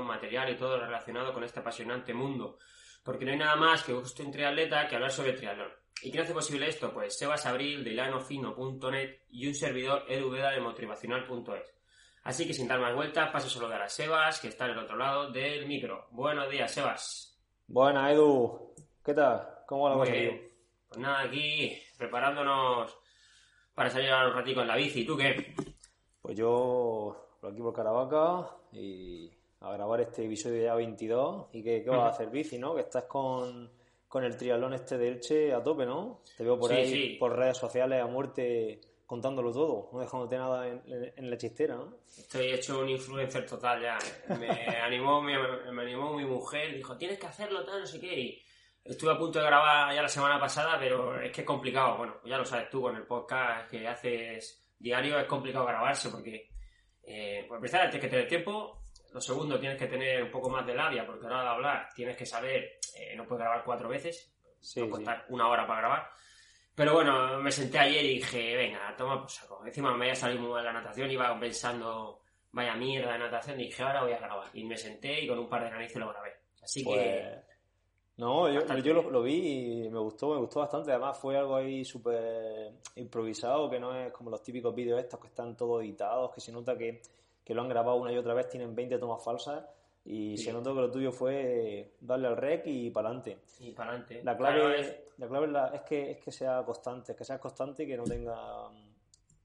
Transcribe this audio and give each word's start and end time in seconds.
Material 0.00 0.50
y 0.50 0.56
todo 0.56 0.76
lo 0.76 0.86
relacionado 0.86 1.32
con 1.32 1.44
este 1.44 1.60
apasionante 1.60 2.12
mundo. 2.14 2.58
Porque 3.02 3.24
no 3.24 3.32
hay 3.32 3.38
nada 3.38 3.56
más 3.56 3.82
que 3.82 3.92
gusto 3.92 4.22
un 4.22 4.32
triatleta 4.32 4.86
que 4.88 4.96
hablar 4.96 5.10
sobre 5.10 5.32
triatlón. 5.32 5.72
¿Y 6.02 6.10
quién 6.10 6.24
hace 6.24 6.34
posible 6.34 6.68
esto? 6.68 6.92
Pues 6.92 7.16
Sebas 7.16 7.46
Abril 7.46 7.82
de 7.82 7.90
ilanofino.net 7.90 9.22
y 9.30 9.46
un 9.46 9.54
servidor 9.54 10.04
Edu 10.08 10.30
Veda 10.30 10.50
de 10.50 10.60
motivacional.es. 10.60 11.74
Así 12.24 12.46
que 12.46 12.52
sin 12.52 12.68
dar 12.68 12.80
más 12.80 12.94
vueltas, 12.94 13.30
paso 13.30 13.46
a 13.46 13.50
saludar 13.50 13.82
a 13.82 13.88
Sebas, 13.88 14.40
que 14.40 14.48
está 14.48 14.66
en 14.66 14.72
el 14.72 14.78
otro 14.78 14.96
lado 14.96 15.30
del 15.30 15.66
micro. 15.66 16.08
Buenos 16.10 16.50
días, 16.50 16.72
Sebas. 16.72 17.38
Buenas, 17.68 18.12
Edu. 18.12 18.74
¿Qué 19.04 19.14
tal? 19.14 19.48
¿Cómo 19.66 19.88
la 19.88 20.04
tío? 20.04 20.32
Pues 20.88 20.98
nada, 20.98 21.20
aquí 21.20 21.76
preparándonos 21.96 22.98
para 23.74 23.90
salir 23.90 24.10
a 24.10 24.26
un 24.26 24.34
ratico 24.34 24.60
en 24.60 24.68
la 24.68 24.76
bici. 24.76 25.02
¿Y 25.02 25.06
tú 25.06 25.16
qué? 25.16 25.54
Pues 26.20 26.36
yo 26.36 27.36
por 27.40 27.52
aquí 27.52 27.60
por 27.60 27.72
Caravaca 27.74 28.50
y 28.72 29.30
a 29.60 29.72
grabar 29.72 30.00
este 30.00 30.24
episodio 30.24 30.62
ya 30.62 30.74
22. 30.74 31.46
¿Y 31.52 31.62
qué, 31.62 31.82
qué 31.82 31.90
vas 31.90 32.00
a 32.00 32.08
hacer, 32.08 32.28
bici, 32.30 32.58
no? 32.58 32.74
Que 32.74 32.82
estás 32.82 33.04
con, 33.04 33.70
con 34.08 34.24
el 34.24 34.36
triatlón 34.36 34.74
este 34.74 34.98
de 34.98 35.08
Elche 35.08 35.52
a 35.54 35.62
tope, 35.62 35.86
¿no? 35.86 36.20
Te 36.36 36.44
veo 36.44 36.58
por 36.58 36.70
Sí, 36.70 36.76
ahí, 36.76 36.86
sí. 36.92 37.16
por 37.18 37.36
redes 37.36 37.56
sociales 37.56 38.02
a 38.02 38.06
muerte, 38.06 38.80
contándolo 39.06 39.52
todo, 39.52 39.88
no 39.92 40.00
dejándote 40.00 40.36
nada 40.36 40.66
en, 40.68 40.82
en- 40.86 41.12
en 41.16 41.30
la 41.30 41.36
chistera, 41.38 41.76
¿no? 41.76 41.96
Estoy 42.06 42.52
hecho 42.52 42.80
un 42.80 42.88
influencer 42.88 43.46
total 43.46 43.80
ya. 43.82 43.98
Me 44.38 44.48
animó, 44.82 45.22
mi, 45.22 45.32
me 45.72 45.82
animó 45.82 46.12
mi 46.14 46.24
mujer, 46.24 46.74
dijo, 46.74 46.96
tienes 46.96 47.18
que 47.18 47.26
hacerlo, 47.26 47.64
tal, 47.64 47.80
no 47.80 47.86
sé 47.86 47.98
qué. 48.00 48.18
Y 48.20 48.42
estuve 48.84 49.12
a 49.12 49.18
punto 49.18 49.38
de 49.38 49.46
grabar 49.46 49.94
ya 49.94 50.02
la 50.02 50.08
semana 50.08 50.38
pasada, 50.38 50.78
pero 50.78 51.20
es 51.20 51.32
que 51.32 51.40
es 51.40 51.46
complicado. 51.46 51.96
Bueno, 51.96 52.16
ya 52.24 52.36
lo 52.36 52.44
sabes 52.44 52.68
tú 52.68 52.82
con 52.82 52.94
el 52.96 53.04
podcast 53.04 53.70
que 53.70 53.86
haces 53.88 54.62
diario, 54.78 55.18
es 55.18 55.26
complicado 55.26 55.64
grabarse 55.66 56.10
porque, 56.10 56.48
eh, 57.04 57.44
por 57.48 57.56
empezar, 57.56 57.88
tienes 57.90 58.00
que 58.02 58.10
tener 58.10 58.28
tiempo. 58.28 58.82
Lo 59.16 59.22
segundo, 59.22 59.58
tienes 59.58 59.78
que 59.78 59.86
tener 59.86 60.22
un 60.22 60.30
poco 60.30 60.50
más 60.50 60.66
de 60.66 60.74
labia, 60.74 61.06
porque 61.06 61.24
a 61.26 61.30
la 61.30 61.36
hora 61.36 61.44
de 61.44 61.54
hablar 61.54 61.88
tienes 61.94 62.14
que 62.18 62.26
saber, 62.26 62.78
eh, 62.94 63.16
no 63.16 63.24
puedes 63.26 63.40
grabar 63.44 63.64
cuatro 63.64 63.88
veces, 63.88 64.30
Sí, 64.60 64.78
no 64.80 64.84
sí. 64.84 64.90
puede 64.90 65.04
estar 65.04 65.24
una 65.30 65.48
hora 65.48 65.66
para 65.66 65.80
grabar. 65.80 66.10
Pero 66.74 66.92
bueno, 66.92 67.38
me 67.38 67.50
senté 67.50 67.78
ayer 67.78 68.04
y 68.04 68.14
dije, 68.16 68.54
venga, 68.54 68.94
toma 68.94 69.18
por 69.18 69.30
saco. 69.30 69.64
Encima 69.64 69.96
me 69.96 70.04
había 70.04 70.14
salido 70.14 70.42
muy 70.42 70.50
mal 70.50 70.62
la 70.66 70.74
natación, 70.74 71.10
iba 71.10 71.40
pensando, 71.40 72.20
vaya 72.52 72.74
mierda 72.74 73.14
de 73.14 73.18
natación, 73.20 73.58
y 73.58 73.64
dije, 73.64 73.82
ahora 73.82 74.02
voy 74.02 74.12
a 74.12 74.18
grabar. 74.18 74.48
Y 74.52 74.64
me 74.64 74.76
senté 74.76 75.22
y 75.22 75.26
con 75.28 75.38
un 75.38 75.48
par 75.48 75.64
de 75.64 75.70
narices 75.70 75.96
lo 75.96 76.10
grabé. 76.10 76.32
Así 76.62 76.84
Pues, 76.84 77.00
que, 77.00 77.38
no, 78.18 78.52
yo, 78.52 78.66
yo 78.80 78.92
lo, 78.92 79.10
lo 79.10 79.22
vi 79.22 79.86
y 79.86 79.88
me 79.88 79.98
gustó, 79.98 80.34
me 80.34 80.40
gustó 80.40 80.60
bastante. 80.60 80.90
Además 80.90 81.18
fue 81.18 81.38
algo 81.38 81.56
ahí 81.56 81.86
súper 81.86 82.70
improvisado, 82.96 83.70
que 83.70 83.80
no 83.80 83.98
es 83.98 84.12
como 84.12 84.28
los 84.28 84.42
típicos 84.42 84.74
vídeos 84.74 85.00
estos 85.00 85.18
que 85.20 85.28
están 85.28 85.56
todos 85.56 85.82
editados, 85.82 86.30
que 86.34 86.42
se 86.42 86.52
nota 86.52 86.76
que, 86.76 87.00
que 87.46 87.54
lo 87.54 87.62
han 87.62 87.68
grabado 87.68 87.96
una 87.96 88.12
y 88.12 88.18
otra 88.18 88.34
vez, 88.34 88.48
tienen 88.48 88.74
20 88.74 88.98
tomas 88.98 89.22
falsas 89.24 89.64
y 90.04 90.36
Sí. 90.36 90.44
se 90.46 90.52
notó 90.52 90.74
que 90.74 90.80
lo 90.80 90.90
tuyo 90.90 91.12
fue 91.12 91.94
darle 92.00 92.26
al 92.26 92.36
rec 92.36 92.66
y 92.66 92.90
para 92.90 93.08
adelante. 93.08 93.38
y 93.60 93.70
para 93.70 93.90
adelante. 93.90 94.20
La 94.24 94.36
clave, 94.36 95.04
la 95.16 95.28
clave 95.28 95.46
es, 95.46 95.52
la- 95.52 95.68
es 95.68 95.80
que, 95.82 96.10
es 96.10 96.18
que 96.18 96.32
sea 96.32 96.64
constante, 96.64 97.14
que 97.14 97.24
seas 97.24 97.38
constante 97.40 97.84
y 97.84 97.86
que 97.86 97.96
no 97.96 98.02
tenga, 98.04 98.68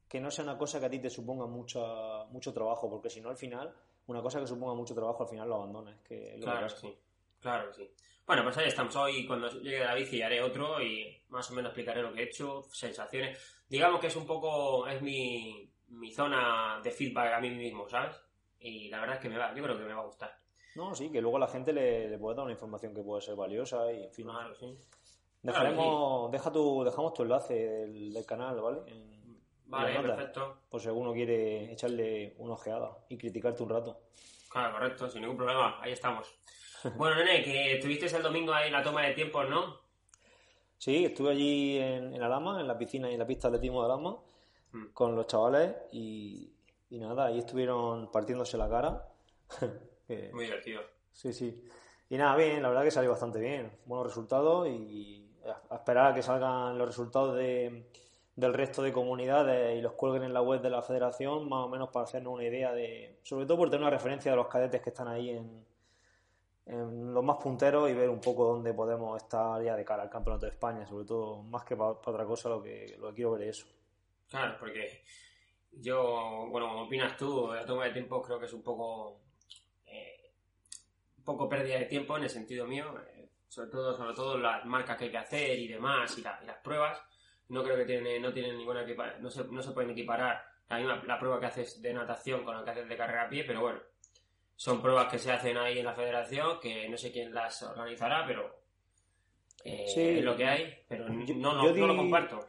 que 0.09 0.19
no 0.19 0.31
sea 0.31 0.43
una 0.43 0.57
cosa 0.57 0.79
que 0.79 0.87
a 0.87 0.89
ti 0.89 0.99
te 0.99 1.09
suponga 1.11 1.45
mucha, 1.45 2.25
mucho 2.31 2.51
trabajo, 2.51 2.89
porque 2.89 3.09
si 3.09 3.21
no 3.21 3.29
al 3.29 3.37
final, 3.37 3.71
una 4.07 4.21
cosa 4.21 4.39
que 4.39 4.47
suponga 4.47 4.73
mucho 4.73 4.93
trabajo 4.95 5.21
al 5.23 5.29
final 5.29 5.47
lo 5.47 5.55
abandonas, 5.55 5.99
que 6.01 6.33
es 6.33 6.39
lo 6.39 6.45
Claro, 6.45 6.69
sí. 6.69 6.97
Claro 7.39 7.67
que 7.69 7.73
sí. 7.75 7.91
Bueno, 8.27 8.43
pues 8.43 8.57
ahí 8.57 8.67
estamos. 8.67 8.95
Hoy, 8.95 9.25
cuando 9.25 9.49
llegue 9.49 9.79
la 9.83 9.95
bici, 9.95 10.21
haré 10.21 10.41
otro 10.41 10.81
y 10.81 11.21
más 11.29 11.49
o 11.49 11.53
menos 11.53 11.69
explicaré 11.69 12.01
lo 12.01 12.13
que 12.13 12.21
he 12.21 12.25
hecho, 12.25 12.63
sensaciones. 12.71 13.39
Digamos 13.67 13.99
que 13.99 14.07
es 14.07 14.15
un 14.15 14.25
poco, 14.27 14.85
es 14.87 15.01
mi, 15.01 15.70
mi 15.91 16.11
zona 16.11 16.79
de 16.83 16.91
feedback 16.91 17.33
a 17.33 17.39
mí 17.39 17.49
mismo, 17.51 17.87
¿sabes? 17.89 18.15
Y 18.59 18.89
la 18.89 18.99
verdad 18.99 19.15
es 19.15 19.21
que 19.21 19.29
me 19.29 19.37
va, 19.37 19.53
yo 19.55 19.63
creo 19.63 19.77
que 19.77 19.83
me 19.83 19.93
va 19.93 20.01
a 20.01 20.05
gustar. 20.05 20.35
No, 20.75 20.95
sí, 20.95 21.11
que 21.11 21.21
luego 21.21 21.37
a 21.37 21.41
la 21.41 21.47
gente 21.47 21.73
le, 21.73 22.09
le 22.09 22.17
puede 22.17 22.35
dar 22.35 22.43
una 22.45 22.53
información 22.53 22.93
que 22.93 23.01
puede 23.01 23.21
ser 23.21 23.35
valiosa 23.35 23.91
y 23.91 24.03
en 24.03 24.11
fin. 24.13 24.25
Claro, 24.27 24.55
sí. 24.55 24.77
Dejaremos, 25.41 26.31
deja 26.31 26.51
tu, 26.51 26.83
dejamos 26.83 27.13
tu 27.13 27.23
enlace 27.23 27.53
del, 27.53 28.13
del 28.13 28.25
canal, 28.25 28.59
¿vale? 28.61 28.79
En- 28.87 29.21
Vale, 29.65 29.95
en 29.95 30.01
perfecto. 30.01 30.57
Por 30.69 30.81
si 30.81 30.89
alguno 30.89 31.13
quiere 31.13 31.71
echarle 31.71 32.35
una 32.39 32.53
ojeada 32.55 32.91
y 33.07 33.17
criticarte 33.17 33.63
un 33.63 33.69
rato. 33.69 34.01
Claro, 34.49 34.73
correcto, 34.73 35.09
sin 35.09 35.21
ningún 35.21 35.37
problema. 35.37 35.77
Ahí 35.81 35.91
estamos. 35.93 36.27
Bueno, 36.97 37.15
nene, 37.17 37.43
que 37.43 37.75
estuviste 37.75 38.07
el 38.07 38.23
domingo 38.23 38.53
ahí 38.53 38.67
en 38.67 38.73
la 38.73 38.81
toma 38.83 39.03
de 39.03 39.13
tiempos, 39.13 39.47
¿no? 39.47 39.77
Sí, 40.77 41.05
estuve 41.05 41.31
allí 41.31 41.77
en, 41.77 42.13
en 42.15 42.21
Alama, 42.23 42.59
en 42.59 42.67
la 42.67 42.75
piscina 42.77 43.07
y 43.09 43.13
en 43.13 43.19
la 43.19 43.27
pista 43.27 43.49
de 43.49 43.57
atletismo 43.57 43.81
de 43.81 43.93
Alama, 43.93 44.17
Mm. 44.71 44.85
con 44.93 45.15
los 45.15 45.27
chavales 45.27 45.75
y, 45.91 46.53
y 46.89 46.99
nada, 46.99 47.25
ahí 47.25 47.39
estuvieron 47.39 48.11
partiéndose 48.11 48.57
la 48.57 48.69
cara. 48.69 49.07
Muy 50.33 50.45
divertido. 50.45 50.81
Sí, 51.11 51.33
sí. 51.33 51.63
Y 52.09 52.17
nada, 52.17 52.35
bien, 52.35 52.61
la 52.61 52.69
verdad 52.69 52.83
que 52.83 52.91
salió 52.91 53.11
bastante 53.11 53.39
bien. 53.39 53.71
Buenos 53.85 54.07
resultados 54.07 54.67
y 54.67 55.31
a 55.69 55.75
esperar 55.75 56.11
a 56.11 56.13
que 56.13 56.21
salgan 56.21 56.77
los 56.77 56.87
resultados 56.87 57.35
de, 57.35 57.89
del 58.35 58.53
resto 58.53 58.81
de 58.81 58.93
comunidades 58.93 59.77
y 59.77 59.81
los 59.81 59.93
cuelguen 59.93 60.23
en 60.23 60.33
la 60.33 60.41
web 60.41 60.61
de 60.61 60.69
la 60.69 60.81
federación, 60.81 61.47
más 61.49 61.65
o 61.65 61.69
menos 61.69 61.89
para 61.89 62.03
hacernos 62.03 62.33
una 62.33 62.43
idea 62.43 62.73
de, 62.73 63.19
sobre 63.23 63.45
todo 63.45 63.57
por 63.57 63.69
tener 63.69 63.81
una 63.81 63.89
referencia 63.89 64.31
de 64.31 64.37
los 64.37 64.47
cadetes 64.47 64.81
que 64.81 64.89
están 64.89 65.07
ahí 65.07 65.29
en, 65.29 65.65
en 66.65 67.13
los 67.13 67.23
más 67.23 67.37
punteros 67.37 67.89
y 67.89 67.93
ver 67.93 68.09
un 68.09 68.21
poco 68.21 68.45
dónde 68.45 68.73
podemos 68.73 69.21
estar 69.21 69.61
ya 69.63 69.75
de 69.75 69.83
cara 69.83 70.03
al 70.03 70.09
Campeonato 70.09 70.45
de 70.45 70.53
España, 70.53 70.85
sobre 70.85 71.05
todo, 71.05 71.43
más 71.43 71.63
que 71.63 71.75
para, 71.75 71.91
otra 71.91 72.25
cosa, 72.25 72.49
lo 72.49 72.61
que, 72.61 72.95
lo 72.99 73.09
que 73.09 73.15
quiero 73.15 73.31
ver 73.31 73.43
es 73.43 73.59
eso. 73.59 73.67
Claro, 74.31 74.55
porque 74.59 75.03
yo, 75.73 76.47
bueno, 76.49 76.69
como 76.69 76.83
opinas 76.83 77.15
tú, 77.17 77.51
la 77.53 77.65
toma 77.65 77.85
de 77.85 77.91
tiempo 77.91 78.21
creo 78.21 78.39
que 78.39 78.45
es 78.45 78.53
un 78.53 78.63
poco 78.63 79.21
eh, 79.85 80.31
un 81.17 81.23
poco 81.23 81.47
pérdida 81.49 81.77
de 81.79 81.85
tiempo 81.85 82.15
en 82.17 82.23
el 82.23 82.29
sentido 82.29 82.65
mío, 82.65 82.97
eh, 83.13 83.29
sobre 83.49 83.69
todo 83.69 83.95
sobre 83.95 84.13
todo 84.15 84.37
las 84.37 84.65
marcas 84.65 84.97
que 84.97 85.03
hay 85.05 85.11
que 85.11 85.17
hacer 85.17 85.59
y 85.59 85.67
demás 85.67 86.17
y, 86.17 86.21
la- 86.21 86.39
y 86.41 86.45
las 86.45 86.57
pruebas. 86.59 86.97
No 87.49 87.61
creo 87.63 87.75
que 87.75 87.83
tiene, 87.85 88.17
no 88.19 88.31
tienen 88.31 88.57
ninguna 88.57 88.83
equipa- 88.83 89.17
no 89.19 89.29
se, 89.29 89.43
no 89.43 89.61
se 89.61 89.71
pueden 89.71 89.91
equiparar 89.91 90.41
la 90.69 90.77
misma 90.77 91.03
la 91.05 91.19
prueba 91.19 91.37
que 91.39 91.47
haces 91.47 91.81
de 91.81 91.93
natación 91.93 92.45
con 92.45 92.55
la 92.55 92.63
que 92.63 92.71
haces 92.71 92.87
de 92.87 92.95
carrera 92.95 93.23
a 93.25 93.29
pie, 93.29 93.43
pero 93.43 93.59
bueno, 93.59 93.81
son 94.55 94.81
pruebas 94.81 95.11
que 95.11 95.19
se 95.19 95.31
hacen 95.33 95.57
ahí 95.57 95.79
en 95.79 95.85
la 95.85 95.93
federación, 95.93 96.57
que 96.61 96.87
no 96.87 96.95
sé 96.97 97.11
quién 97.11 97.33
las 97.33 97.61
organizará, 97.63 98.25
pero 98.25 98.61
eh, 99.65 99.85
Sí. 99.93 100.01
es 100.19 100.23
lo 100.23 100.37
que 100.37 100.45
hay, 100.45 100.85
pero 100.87 101.07
Yo- 101.25 101.35
no, 101.35 101.53
no, 101.53 101.65
yo 101.67 101.75
no 101.75 101.87
lo 101.87 101.97
comparto. 101.97 102.47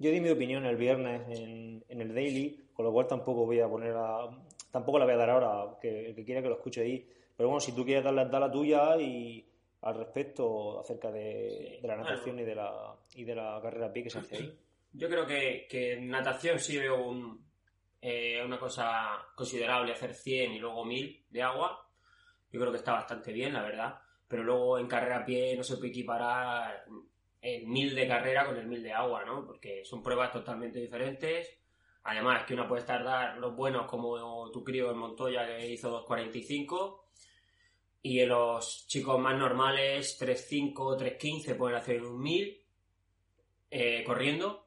Yo 0.00 0.10
di 0.10 0.18
mi 0.18 0.30
opinión 0.30 0.64
el 0.64 0.76
viernes 0.76 1.28
en, 1.28 1.84
el 1.88 2.14
Daily, 2.14 2.58
con 2.72 2.86
lo 2.86 2.92
cual 2.92 3.06
tampoco 3.06 3.44
voy 3.44 3.60
a 3.60 3.68
poner 3.68 3.94
tampoco 4.72 4.98
la 4.98 5.04
voy 5.04 5.12
a 5.12 5.18
dar 5.18 5.28
ahora, 5.28 5.78
que 5.78 6.06
el 6.08 6.14
que 6.14 6.24
quiera 6.24 6.40
que 6.40 6.48
lo 6.48 6.54
escuche 6.54 6.80
ahí. 6.80 7.06
Pero 7.36 7.50
bueno, 7.50 7.60
si 7.60 7.72
tú 7.72 7.84
quieres 7.84 8.02
darle, 8.02 8.24
da 8.24 8.40
la 8.40 8.50
tuya 8.50 8.96
y 8.96 9.44
al 9.82 9.94
respecto 9.94 10.80
acerca 10.80 11.10
de, 11.10 11.80
la 11.82 11.96
natación 11.96 12.38
y 12.38 12.44
de 12.44 12.54
la 12.54 12.96
y 13.14 13.24
de 13.24 13.34
la 13.34 13.60
carrera 13.62 13.86
a 13.86 13.92
pie 13.92 14.04
que 14.04 14.10
se 14.10 14.20
hace 14.20 14.36
ahí. 14.36 14.58
Yo 14.94 15.06
creo 15.06 15.26
que, 15.26 15.66
que 15.68 16.00
natación 16.00 16.58
sí 16.58 16.78
veo 16.78 17.38
eh, 18.00 18.42
una 18.42 18.58
cosa 18.58 19.18
considerable 19.34 19.92
hacer 19.92 20.14
100 20.14 20.52
y 20.52 20.58
luego 20.58 20.82
1000 20.82 21.26
de 21.28 21.42
agua. 21.42 21.86
Yo 22.50 22.58
creo 22.58 22.72
que 22.72 22.78
está 22.78 22.92
bastante 22.92 23.32
bien, 23.32 23.52
la 23.52 23.62
verdad. 23.62 24.00
Pero 24.26 24.44
luego 24.44 24.78
en 24.78 24.86
carrera 24.86 25.18
a 25.18 25.24
pie 25.26 25.54
no 25.56 25.62
se 25.62 25.76
puede 25.76 25.90
equiparar 25.90 26.84
el 27.40 27.66
1000 27.66 27.94
de 27.94 28.08
carrera 28.08 28.46
con 28.46 28.56
el 28.56 28.66
1000 28.66 28.82
de 28.82 28.92
agua, 28.92 29.24
¿no? 29.24 29.46
Porque 29.46 29.84
son 29.84 30.02
pruebas 30.02 30.32
totalmente 30.32 30.78
diferentes. 30.78 31.58
Además, 32.04 32.44
que 32.44 32.54
una 32.54 32.68
puede 32.68 32.82
tardar 32.82 33.38
los 33.38 33.54
buenos 33.54 33.86
como 33.86 34.50
tu 34.50 34.64
crío 34.64 34.90
en 34.90 34.98
Montoya 34.98 35.46
que 35.46 35.70
hizo 35.70 36.06
2.45 36.06 37.00
y 38.02 38.20
en 38.20 38.30
los 38.30 38.86
chicos 38.86 39.18
más 39.20 39.36
normales 39.36 40.18
3.5, 40.20 40.74
3.15 40.98 41.56
pueden 41.56 41.76
hacer 41.76 42.02
un 42.02 42.20
1000 42.22 42.64
eh, 43.70 44.02
corriendo 44.04 44.66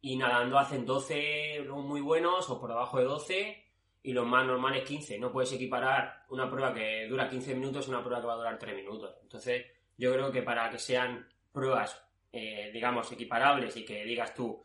y 0.00 0.16
nadando 0.16 0.58
hacen 0.58 0.86
12 0.86 1.66
muy 1.68 2.00
buenos 2.00 2.48
o 2.48 2.58
por 2.58 2.70
debajo 2.70 2.98
de 2.98 3.04
12 3.04 3.64
y 4.02 4.12
los 4.12 4.26
más 4.26 4.46
normales 4.46 4.84
15. 4.84 5.18
No 5.18 5.30
puedes 5.30 5.52
equiparar 5.52 6.24
una 6.30 6.50
prueba 6.50 6.74
que 6.74 7.06
dura 7.08 7.28
15 7.28 7.54
minutos 7.54 7.86
a 7.86 7.90
una 7.90 8.02
prueba 8.02 8.20
que 8.20 8.26
va 8.26 8.32
a 8.32 8.38
durar 8.38 8.58
3 8.58 8.74
minutos. 8.74 9.14
Entonces, 9.22 9.66
yo 9.96 10.12
creo 10.12 10.32
que 10.32 10.42
para 10.42 10.70
que 10.70 10.78
sean 10.78 11.28
pruebas, 11.52 12.02
eh, 12.32 12.70
digamos, 12.72 13.10
equiparables 13.12 13.76
y 13.76 13.84
que 13.84 14.04
digas 14.04 14.34
tú, 14.34 14.64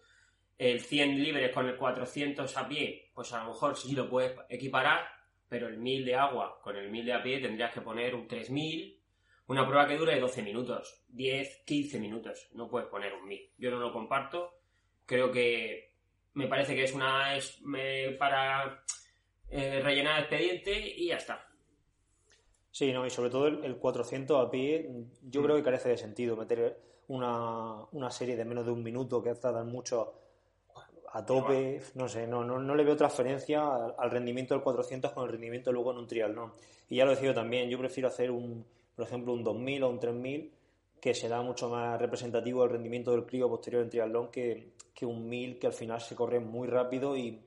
el 0.58 0.82
100 0.82 1.22
libres 1.22 1.52
con 1.54 1.68
el 1.68 1.78
400 1.78 2.58
a 2.58 2.68
pie, 2.68 3.12
pues 3.14 3.32
a 3.34 3.44
lo 3.44 3.50
mejor 3.50 3.78
sí 3.78 3.94
lo 3.94 4.10
puedes 4.10 4.36
equiparar, 4.50 5.08
pero 5.48 5.68
el 5.68 5.78
1000 5.78 6.06
de 6.06 6.16
agua 6.16 6.60
con 6.62 6.76
el 6.76 6.90
1000 6.90 7.06
de 7.06 7.14
a 7.14 7.22
pie 7.22 7.40
tendrías 7.40 7.72
que 7.72 7.82
poner 7.82 8.16
un 8.16 8.28
3000, 8.28 9.00
una 9.48 9.66
prueba 9.66 9.88
que 9.88 9.98
dure 9.98 10.20
12 10.20 10.42
minutos, 10.42 11.06
10, 11.10 11.64
15 11.66 12.00
minutos, 12.00 12.50
no 12.54 12.68
puedes 12.68 12.90
poner 12.90 13.14
un 13.14 13.28
1000. 13.28 13.54
Yo 13.58 13.72
no 13.72 13.80
lo 13.80 13.94
comparto, 13.94 14.60
creo 15.06 15.32
que 15.32 15.94
me 16.34 16.48
parece 16.48 16.76
que 16.76 16.84
es 16.84 16.94
una 16.94 17.36
es 17.36 17.60
para 18.20 18.84
eh, 19.50 19.80
rellenar 19.82 20.18
el 20.18 20.24
expediente 20.24 20.94
y 20.98 21.08
ya 21.08 21.18
está. 21.18 21.48
Sí, 22.78 22.94
no, 22.94 23.08
y 23.08 23.10
sobre 23.10 23.32
todo 23.32 23.48
el, 23.48 23.78
400 23.78 24.46
a 24.46 24.52
pie, 24.52 24.88
yo 25.24 25.42
creo 25.42 25.56
que 25.56 25.64
carece 25.64 25.90
de 25.90 25.98
sentido 25.98 26.38
meter 26.38 26.80
una, 27.08 27.84
una 27.94 28.12
serie 28.12 28.36
de 28.36 28.46
menos 28.46 28.68
de 28.68 28.72
un 28.72 28.84
minuto 28.84 29.20
que 29.24 29.34
tardan 29.34 29.68
mucho 29.72 30.14
a 31.12 31.26
tope, 31.26 31.82
no 31.96 32.08
sé, 32.08 32.28
no, 32.28 32.44
no, 32.44 32.60
no 32.60 32.76
le 32.76 32.84
veo 32.84 32.96
transferencia 32.96 33.64
al, 33.98 34.12
rendimiento 34.12 34.54
del 34.54 34.62
400 34.62 35.12
con 35.12 35.24
el 35.24 35.32
rendimiento 35.32 35.72
luego 35.72 35.92
en 35.92 35.98
un 35.98 36.08
triatlón. 36.08 36.54
Y 36.88 36.98
ya 36.98 37.06
lo 37.06 37.14
he 37.14 37.16
decido 37.16 37.34
también, 37.34 37.68
yo 37.68 37.80
prefiero 37.80 38.10
hacer 38.10 38.30
un, 38.30 38.64
por 38.96 39.06
ejemplo, 39.06 39.34
un 39.34 39.44
2000 39.44 39.82
o 39.82 39.90
un 39.90 40.00
3000 40.00 40.54
que 41.02 41.16
será 41.16 41.42
mucho 41.42 41.70
más 41.70 42.00
representativo 42.00 42.62
del 42.62 42.74
rendimiento 42.74 43.10
del 43.10 43.26
crío 43.26 43.50
posterior 43.50 43.82
en 43.82 43.90
triatlón 43.90 44.30
que, 44.30 44.74
que 44.94 45.04
un 45.04 45.28
1000 45.28 45.58
que 45.58 45.66
al 45.66 45.74
final 45.74 46.00
se 46.00 46.14
corre 46.14 46.40
muy 46.40 46.68
rápido 46.68 47.18
y, 47.18 47.42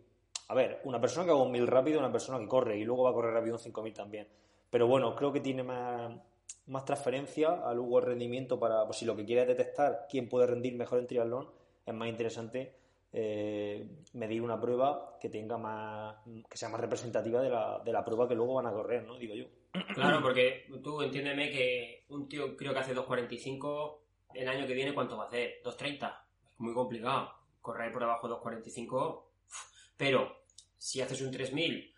a 0.48 0.54
ver, 0.56 0.80
una 0.82 1.00
persona 1.00 1.24
que 1.24 1.30
haga 1.30 1.40
un 1.40 1.52
1000 1.52 1.68
rápido 1.68 2.00
una 2.00 2.10
persona 2.10 2.40
que 2.40 2.48
corre 2.48 2.80
y 2.80 2.82
luego 2.82 3.04
va 3.04 3.10
a 3.10 3.12
correr 3.12 3.32
rápido 3.32 3.54
un 3.54 3.60
5000 3.60 3.94
también. 3.94 4.26
Pero 4.70 4.86
bueno, 4.86 5.14
creo 5.16 5.32
que 5.32 5.40
tiene 5.40 5.62
más, 5.62 6.12
más 6.66 6.84
transferencia 6.84 7.68
al 7.68 7.78
el 7.78 8.02
rendimiento 8.02 8.58
para, 8.58 8.84
pues 8.86 8.98
si 8.98 9.04
lo 9.04 9.16
que 9.16 9.24
quieres 9.24 9.48
detectar 9.48 10.06
quién 10.08 10.28
puede 10.28 10.46
rendir 10.46 10.74
mejor 10.74 11.00
en 11.00 11.06
triatlón, 11.06 11.50
es 11.84 11.94
más 11.94 12.08
interesante 12.08 12.74
eh, 13.12 13.88
medir 14.12 14.40
una 14.40 14.60
prueba 14.60 15.18
que 15.20 15.28
tenga 15.28 15.58
más 15.58 16.14
que 16.48 16.56
sea 16.56 16.68
más 16.68 16.80
representativa 16.80 17.42
de 17.42 17.50
la, 17.50 17.80
de 17.84 17.92
la 17.92 18.04
prueba 18.04 18.28
que 18.28 18.36
luego 18.36 18.54
van 18.54 18.66
a 18.66 18.72
correr, 18.72 19.04
¿no? 19.04 19.18
Digo 19.18 19.34
yo. 19.34 19.46
Claro, 19.94 20.20
porque 20.22 20.66
tú 20.82 21.02
entiéndeme 21.02 21.50
que 21.50 22.04
un 22.08 22.28
tío 22.28 22.56
creo 22.56 22.72
que 22.72 22.78
hace 22.78 22.94
2.45 22.94 23.98
el 24.34 24.48
año 24.48 24.66
que 24.66 24.74
viene, 24.74 24.94
¿cuánto 24.94 25.16
va 25.16 25.24
a 25.24 25.26
hacer? 25.26 25.60
¿2.30? 25.64 26.18
Es 26.52 26.60
muy 26.60 26.72
complicado. 26.72 27.32
Correr 27.60 27.92
por 27.92 28.02
debajo 28.02 28.28
de 28.28 28.34
2.45, 28.34 29.22
pero 29.96 30.44
si 30.78 31.00
haces 31.00 31.20
un 31.20 31.32
3.000 31.32 31.89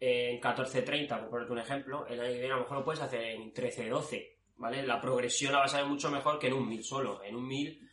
en 0.00 0.40
14.30, 0.40 1.20
por 1.20 1.28
ponerte 1.30 1.52
un 1.52 1.58
ejemplo, 1.58 2.06
el 2.06 2.20
año 2.20 2.30
que 2.30 2.38
viene 2.38 2.52
a 2.52 2.56
lo 2.56 2.62
mejor 2.62 2.78
lo 2.78 2.84
puedes 2.84 3.00
hacer 3.00 3.22
en 3.22 3.52
13.12, 3.52 4.36
¿vale? 4.56 4.86
La 4.86 5.00
progresión 5.00 5.52
la 5.52 5.60
vas 5.60 5.74
a 5.74 5.78
ver 5.78 5.86
mucho 5.86 6.10
mejor 6.10 6.38
que 6.38 6.46
en 6.46 6.54
un 6.54 6.68
1.000 6.70 6.82
solo. 6.82 7.22
En 7.24 7.34
un 7.34 7.48
1.000 7.48 7.88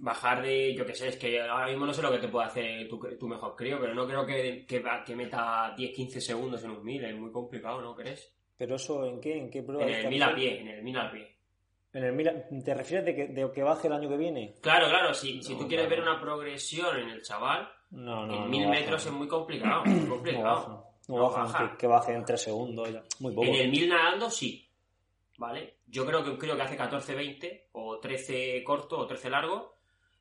bajar 0.00 0.42
de, 0.42 0.74
yo 0.74 0.86
qué 0.86 0.94
sé, 0.94 1.08
es 1.08 1.16
que 1.16 1.40
ahora 1.40 1.68
mismo 1.68 1.86
no 1.86 1.92
sé 1.92 2.02
lo 2.02 2.10
que 2.10 2.18
te 2.18 2.28
puede 2.28 2.46
hacer 2.46 2.88
tu, 2.88 3.28
mejor 3.28 3.54
crío, 3.54 3.78
pero 3.80 3.94
no 3.94 4.06
creo 4.06 4.26
que, 4.26 4.64
que, 4.66 5.16
meta 5.16 5.74
10-15 5.76 6.20
segundos 6.20 6.64
en 6.64 6.70
un 6.70 6.84
1000, 6.84 7.04
es 7.04 7.16
muy 7.16 7.30
complicado, 7.30 7.80
¿no 7.82 7.94
crees? 7.94 8.32
¿Pero 8.56 8.76
eso 8.76 9.04
en 9.06 9.20
qué? 9.20 9.36
¿En 9.36 9.50
qué 9.50 9.62
prueba? 9.62 9.84
En 9.84 9.94
el 9.94 10.08
1000 10.08 10.22
a 10.22 10.34
pie, 10.34 10.60
en 10.60 10.68
el 10.68 10.82
1000 10.82 10.98
a 10.98 11.10
pie. 11.10 11.36
¿En 11.92 12.04
el 12.04 12.64
¿Te 12.64 12.74
refieres 12.74 13.06
de 13.06 13.14
que, 13.14 13.26
de 13.28 13.50
que 13.52 13.62
baje 13.62 13.88
el 13.88 13.94
año 13.94 14.08
que 14.08 14.16
viene? 14.16 14.54
Claro, 14.60 14.88
claro, 14.88 15.12
si, 15.12 15.42
si 15.42 15.56
tú 15.56 15.66
quieres 15.66 15.88
ver 15.88 16.00
una 16.00 16.20
progresión 16.20 16.96
en 16.98 17.10
el 17.10 17.22
chaval, 17.22 17.68
en 17.92 18.50
1000 18.50 18.68
metros 18.68 19.06
es 19.06 19.12
muy 19.12 19.26
complicado, 19.26 19.84
muy 19.86 20.08
complicado. 20.08 20.86
No 21.08 21.28
baja, 21.28 21.76
Que, 21.76 21.88
baje 21.88 22.12
en 22.12 22.24
3 22.24 22.40
segundos, 22.40 22.88
muy 23.18 23.34
poco. 23.34 23.46
En 23.48 23.54
el 23.56 23.70
1000 23.70 23.88
nadando 23.88 24.30
sí, 24.30 24.68
¿vale? 25.38 25.78
Yo 25.88 26.06
creo 26.06 26.22
que, 26.22 26.38
creo 26.38 26.54
que 26.54 26.62
hace 26.62 26.78
14-20 26.78 27.62
o 27.72 27.98
13 27.98 28.62
corto 28.62 28.98
o 28.98 29.06
13 29.06 29.28
largo 29.28 29.74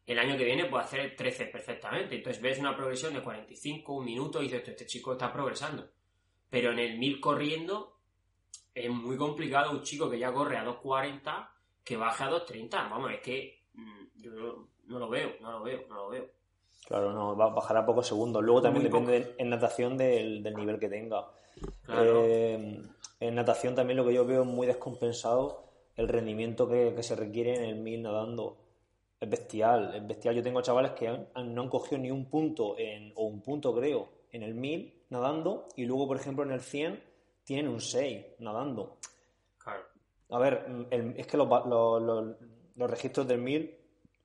el 0.07 0.17
año 0.17 0.35
que 0.35 0.45
viene 0.45 0.65
puede 0.65 0.85
hacer 0.85 1.15
13 1.15 1.45
perfectamente. 1.45 2.15
Entonces 2.15 2.41
ves 2.41 2.57
una 2.57 2.75
progresión 2.75 3.13
de 3.13 3.21
45, 3.21 3.93
un 3.93 4.05
minuto 4.05 4.39
y 4.41 4.45
dices, 4.45 4.67
este 4.67 4.87
chico 4.87 5.11
está 5.11 5.31
progresando. 5.31 5.87
Pero 6.49 6.71
en 6.71 6.79
el 6.79 6.97
1000 6.97 7.19
corriendo 7.19 7.99
es 8.73 8.89
muy 8.89 9.15
complicado 9.17 9.69
un 9.69 9.83
chico 9.83 10.09
que 10.09 10.17
ya 10.17 10.33
corre 10.33 10.57
a 10.57 10.65
2.40 10.65 11.47
que 11.83 11.97
baje 11.97 12.23
a 12.23 12.29
2.30. 12.29 12.69
Vamos, 12.89 13.11
es 13.11 13.21
que 13.21 13.63
mm, 13.73 14.05
yo 14.15 14.31
no 14.85 14.99
lo 14.99 15.09
veo, 15.09 15.33
no 15.41 15.51
lo 15.51 15.63
veo, 15.63 15.85
no 15.89 15.95
lo 15.95 16.09
veo. 16.09 16.29
Claro, 16.87 17.13
no, 17.13 17.35
va 17.35 17.45
a 17.45 17.49
bajar 17.49 17.77
a 17.77 17.85
pocos 17.85 18.07
segundos. 18.07 18.43
Luego 18.43 18.61
también 18.61 18.83
depende 18.83 19.35
en 19.37 19.49
natación 19.49 19.97
del, 19.97 20.41
nivel 20.43 20.79
que 20.79 20.89
tenga. 20.89 21.27
Eh, 21.89 22.81
en 23.19 23.35
natación 23.35 23.75
también 23.75 23.97
lo 23.97 24.05
que 24.05 24.13
yo 24.13 24.25
veo 24.25 24.41
es 24.41 24.47
muy 24.47 24.65
descompensado 24.65 25.65
el 25.95 26.07
rendimiento 26.07 26.67
que, 26.67 26.93
que 26.95 27.03
se 27.03 27.15
requiere 27.15 27.55
en 27.55 27.63
el 27.65 27.75
1000 27.75 28.03
nadando 28.03 28.57
es 29.19 29.29
bestial, 29.29 29.93
es 29.95 30.07
bestial. 30.07 30.35
Yo 30.35 30.43
tengo 30.43 30.61
chavales 30.61 30.91
que 30.93 31.09
no 31.09 31.61
han 31.61 31.69
cogido 31.69 31.97
ni 32.01 32.11
un 32.11 32.25
punto, 32.25 32.77
en, 32.77 33.11
o 33.15 33.25
un 33.25 33.41
punto 33.41 33.75
creo, 33.75 34.07
en 34.31 34.43
el 34.43 34.53
1000 34.53 35.05
nadando 35.09 35.67
y 35.75 35.85
luego, 35.85 36.07
por 36.07 36.17
ejemplo, 36.17 36.43
en 36.43 36.51
el 36.51 36.61
100 36.61 37.03
tienen 37.43 37.67
un 37.67 37.81
6 37.81 38.25
nadando. 38.39 38.97
A 40.29 40.39
ver, 40.39 40.65
es 41.17 41.27
que 41.27 41.37
los, 41.37 41.47
los, 41.65 42.89
registros 42.89 43.27
del 43.27 43.39
1000 43.39 43.77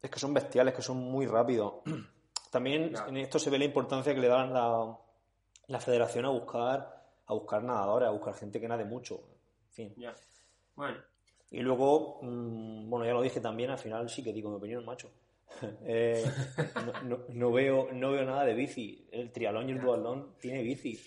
es 0.02 0.10
que 0.10 0.18
son 0.18 0.34
bestiales, 0.34 0.74
que 0.74 0.82
son 0.82 0.98
muy 0.98 1.26
rápidos. 1.26 1.74
También 2.50 2.94
en 3.08 3.16
esto 3.16 3.38
se 3.38 3.50
ve 3.50 3.58
la 3.58 3.64
importancia 3.64 4.14
que 4.14 4.20
le 4.20 4.28
dan 4.28 4.52
la, 4.52 4.96
la 5.66 5.80
federación 5.80 6.26
a 6.26 6.28
buscar 6.28 6.94
a 7.26 7.34
buscar 7.34 7.62
nadadores, 7.62 8.08
a 8.08 8.12
buscar 8.12 8.34
gente 8.34 8.60
que 8.60 8.68
nade 8.68 8.84
mucho. 8.84 9.20
En 9.68 9.72
fin. 9.72 9.94
Ya. 9.96 10.14
Bueno. 10.74 10.98
Y 11.50 11.60
luego, 11.60 12.18
mm, 12.22 12.90
bueno, 12.90 13.06
ya 13.06 13.12
lo 13.12 13.22
dije 13.22 13.40
también, 13.40 13.70
al 13.70 13.78
final 13.78 14.08
sí 14.08 14.22
que 14.22 14.32
digo 14.32 14.50
mi 14.50 14.56
opinión, 14.56 14.84
macho. 14.84 15.10
Eh, 15.86 16.24
no, 17.28 17.52
veo, 17.52 17.88
no 17.92 18.10
veo 18.10 18.24
nada 18.24 18.44
de 18.44 18.54
bici. 18.54 19.06
El 19.12 19.30
trialón 19.30 19.68
y 19.68 19.72
el 19.72 19.80
dualón 19.80 20.34
tiene 20.40 20.62
bici. 20.62 20.98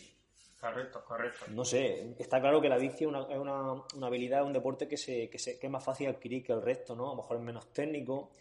Correcto, 0.60 1.04
correcto. 1.06 1.46
No 1.50 1.64
sé, 1.64 2.16
está 2.18 2.42
claro 2.42 2.60
que 2.60 2.70
la 2.70 2.78
bici 2.78 3.04
es 3.04 3.08
una, 3.08 3.22
una, 3.26 4.08
habilidad, 4.08 4.44
un 4.44 4.54
deporte 4.54 4.88
que, 4.88 4.98
se, 4.98 5.30
que, 5.30 5.38
se, 5.38 5.60
que 5.60 5.68
es 5.68 5.72
más 5.72 5.84
fácil 5.84 6.08
adquirir 6.10 6.44
que 6.44 6.54
el 6.54 6.64
resto, 6.64 6.96
¿no? 6.96 7.08
A 7.08 7.10
lo 7.12 7.18
mejor 7.18 7.38
es 7.38 7.44
menos 7.44 7.72
técnico, 7.72 8.32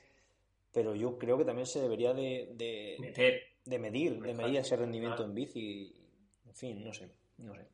pero 0.73 0.95
yo 0.95 1.19
creo 1.19 1.37
que 1.37 1.45
también 1.45 1.67
se 1.67 1.81
debería 1.81 2.15
de, 2.15 2.53
de, 2.55 3.43
de 3.65 3.79
medir, 3.79 4.21
de 4.21 4.33
medir 4.33 4.57
ese 4.57 4.77
rendimiento 4.77 5.25
en 5.25 5.35
bici. 5.35 5.95
En 6.47 6.55
fin, 6.55 6.83
no 6.83 6.93
sé, 6.95 7.11
no 7.39 7.55
sé. 7.55 7.67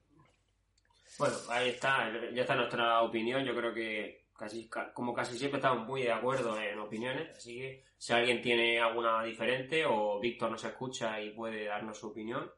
Bueno, 1.19 1.37
ahí 1.51 1.71
está, 1.71 2.11
ya 2.33 2.43
está 2.43 2.57
nuestra 2.57 3.03
opinión. 3.03 3.45
Yo 3.45 3.55
creo 3.55 3.73
que 3.73 4.25
casi, 4.37 4.69
como 4.93 5.15
casi 5.15 5.39
siempre 5.39 5.59
estamos 5.59 5.87
muy 5.87 6.03
de 6.03 6.11
acuerdo 6.11 6.61
en 6.61 6.79
opiniones, 6.81 7.31
así 7.37 7.59
que 7.59 7.85
si 7.97 8.13
alguien 8.13 8.43
tiene 8.43 8.81
alguna 8.81 9.23
diferente 9.23 9.85
o 9.87 10.19
Víctor 10.19 10.51
nos 10.51 10.65
escucha 10.65 11.21
y 11.21 11.31
puede 11.31 11.67
darnos 11.67 11.99
su 11.99 12.09
opinión, 12.09 12.51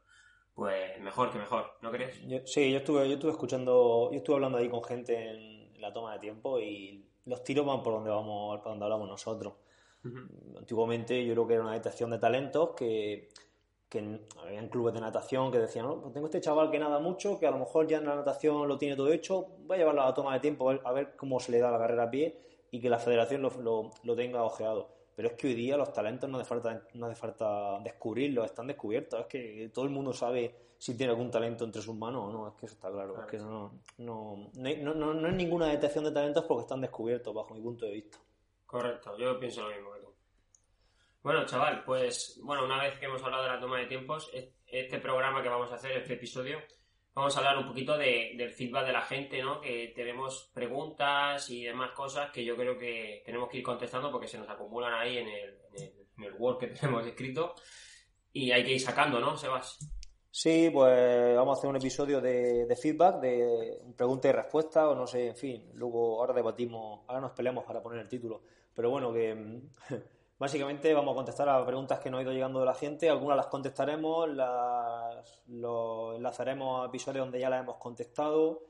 pues 0.54 1.00
mejor 1.00 1.30
que 1.30 1.38
mejor, 1.38 1.66
¿no 1.82 1.90
crees? 1.90 2.20
sí, 2.50 2.70
yo 2.70 2.78
estuve, 2.78 3.08
yo 3.08 3.14
estuve 3.14 3.32
escuchando, 3.32 4.11
yo 4.12 4.18
estuve 4.18 4.37
hablando 4.37 4.58
ahí 4.58 4.68
con 4.68 4.82
gente 4.84 5.30
en 5.30 5.80
la 5.80 5.92
toma 5.92 6.14
de 6.14 6.20
tiempo 6.20 6.58
y 6.61 7.04
los 7.26 7.42
tiros 7.42 7.66
van 7.66 7.82
por 7.82 7.94
donde 7.94 8.11
vamos, 8.11 8.61
por 8.61 8.70
donde 8.70 8.84
hablamos 8.84 9.08
nosotros. 9.08 9.54
Antiguamente 10.58 11.25
yo 11.25 11.32
creo 11.32 11.46
que 11.46 11.54
era 11.54 11.62
una 11.62 11.73
detección 11.73 12.11
de 12.11 12.18
talentos 12.18 12.70
que 12.76 13.30
que 13.94 14.20
habían 14.42 14.68
clubes 14.68 14.92
de 14.92 15.00
natación 15.00 15.52
que 15.52 15.58
decían, 15.58 15.87
no, 15.87 16.00
pues 16.00 16.12
tengo 16.12 16.26
este 16.26 16.40
chaval 16.40 16.68
que 16.68 16.80
nada 16.80 16.99
mucho, 16.99 17.38
que 17.38 17.46
a 17.46 17.52
lo 17.52 17.58
mejor 17.58 17.87
ya 17.87 17.99
en 17.99 18.06
la 18.06 18.16
natación 18.16 18.66
lo 18.66 18.76
tiene 18.76 18.96
todo 18.96 19.12
hecho, 19.12 19.46
voy 19.61 19.76
a 19.76 19.78
llevarlo 19.78 20.02
a 20.02 20.06
la 20.06 20.14
toma 20.14 20.34
de 20.34 20.40
tiempo 20.40 20.68
a 20.68 20.92
ver, 20.92 21.14
cómo 21.16 21.38
se 21.38 21.52
le 21.52 21.61
da 21.61 21.70
la 21.70 21.78
carrera 21.78 22.02
a 22.02 22.11
pie 22.11 22.37
y 22.73 22.80
que 22.80 22.90
la 22.90 22.99
federación 22.99 23.42
lo, 23.42 23.92
lo, 24.02 24.16
tenga 24.16 24.42
ojeado. 24.42 24.93
Pero 25.16 25.28
es 25.28 25.35
que 25.35 25.47
hoy 25.49 25.54
día 25.54 25.76
los 25.76 25.92
talentos 25.92 26.28
no 26.28 26.38
hace 26.38 26.49
falta, 26.49 26.83
no 26.94 27.06
hace 27.06 27.16
falta 27.16 27.78
descubrirlos, 27.80 28.47
están 28.47 28.66
descubiertos. 28.66 29.21
Es 29.21 29.26
que 29.26 29.71
todo 29.73 29.85
el 29.85 29.90
mundo 29.90 30.12
sabe 30.12 30.75
si 30.78 30.97
tiene 30.97 31.12
algún 31.12 31.30
talento 31.30 31.64
entre 31.64 31.80
sus 31.80 31.94
manos 31.94 32.25
o 32.25 32.33
no, 32.33 32.49
es 32.49 32.54
que 32.54 32.66
eso 32.66 32.75
está 32.75 32.90
claro. 32.90 33.21
Es 33.21 33.26
que 33.26 33.38
no, 33.38 33.80
no, 33.99 34.50
no, 34.54 34.94
no, 34.94 35.14
no 35.14 35.28
es 35.28 35.35
ninguna 35.35 35.68
detección 35.68 36.04
de 36.04 36.12
talentos 36.12 36.44
porque 36.44 36.62
están 36.62 36.80
descubiertos, 36.80 37.35
bajo 37.35 37.54
mi 37.54 37.61
punto 37.61 37.87
de 37.87 37.92
vista. 37.92 38.18
Correcto, 38.66 39.16
yo 39.16 39.38
pienso 39.38 39.62
lo 39.62 39.75
mismo 39.75 39.92
que 39.92 40.00
tú. 40.00 40.14
Bueno, 41.23 41.47
chaval, 41.47 41.85
pues 41.85 42.38
bueno, 42.42 42.64
una 42.64 42.83
vez 42.83 42.99
que 42.99 43.06
hemos 43.06 43.23
hablado 43.23 43.44
de 43.44 43.49
la 43.50 43.61
toma 43.61 43.78
de 43.78 43.87
tiempos, 43.87 44.30
este 44.66 44.99
programa 44.99 45.42
que 45.42 45.49
vamos 45.49 45.71
a 45.73 45.76
hacer, 45.76 45.92
este 45.92 46.14
episodio, 46.14 46.59
vamos 47.14 47.35
a 47.37 47.38
hablar 47.38 47.59
un 47.59 47.66
poquito 47.66 47.97
del 47.97 48.50
feedback 48.50 48.87
de 48.87 48.92
la 48.92 49.02
gente, 49.02 49.42
¿no? 49.42 49.61
Que 49.61 49.92
tenemos 49.94 50.50
preguntas 50.52 51.49
y 51.50 51.64
demás 51.64 51.92
cosas 51.92 52.30
que 52.30 52.44
yo 52.44 52.56
creo 52.56 52.76
que 52.76 53.23
tenemos 53.25 53.49
que 53.49 53.59
ir 53.59 53.64
contestando 53.64 54.11
porque 54.11 54.28
se 54.28 54.38
nos 54.38 54.49
acumulan 54.49 54.94
ahí 54.94 55.18
en 55.18 55.28
el, 55.28 55.59
en 56.16 56.25
el, 56.25 56.35
Word 56.35 56.59
que 56.59 56.66
tenemos 56.80 57.06
escrito 57.06 57.54
y 58.33 58.50
hay 58.50 58.64
que 58.64 58.73
ir 58.73 58.80
sacando, 58.80 59.21
¿no, 59.21 59.37
Sebas? 59.37 59.78
Sí, 60.30 60.68
pues 60.73 61.37
vamos 61.37 61.56
a 61.56 61.59
hacer 61.61 61.71
un 61.71 61.76
episodio 61.76 62.21
de, 62.21 62.66
de 62.66 62.76
feedback, 62.76 63.21
de 63.21 63.78
pregunta 63.97 64.28
y 64.28 64.33
respuesta, 64.33 64.88
o 64.88 64.94
no 64.97 65.06
sé, 65.06 65.28
en 65.28 65.37
fin. 65.37 65.71
Luego, 65.75 66.18
ahora 66.18 66.35
debatimos, 66.35 67.04
ahora 67.06 67.21
nos 67.21 67.30
peleamos 67.30 67.64
para 67.64 67.80
poner 67.80 68.00
el 68.00 68.09
título. 68.09 68.42
Pero 68.75 68.90
bueno, 68.90 69.12
que 69.12 69.61
Básicamente 70.44 70.92
vamos 70.92 71.12
a 71.12 71.14
contestar 71.14 71.48
a 71.48 71.64
preguntas 71.64 72.00
que 72.00 72.10
nos 72.10 72.18
ha 72.18 72.22
ido 72.22 72.32
llegando 72.32 72.60
de 72.60 72.66
la 72.66 72.74
gente, 72.74 73.08
algunas 73.08 73.34
las 73.34 73.46
contestaremos, 73.46 74.28
las 74.28 75.42
enlazaremos 75.48 76.84
a 76.84 76.88
episodios 76.88 77.24
donde 77.24 77.40
ya 77.40 77.48
las 77.48 77.62
hemos 77.62 77.76
contestado. 77.76 78.60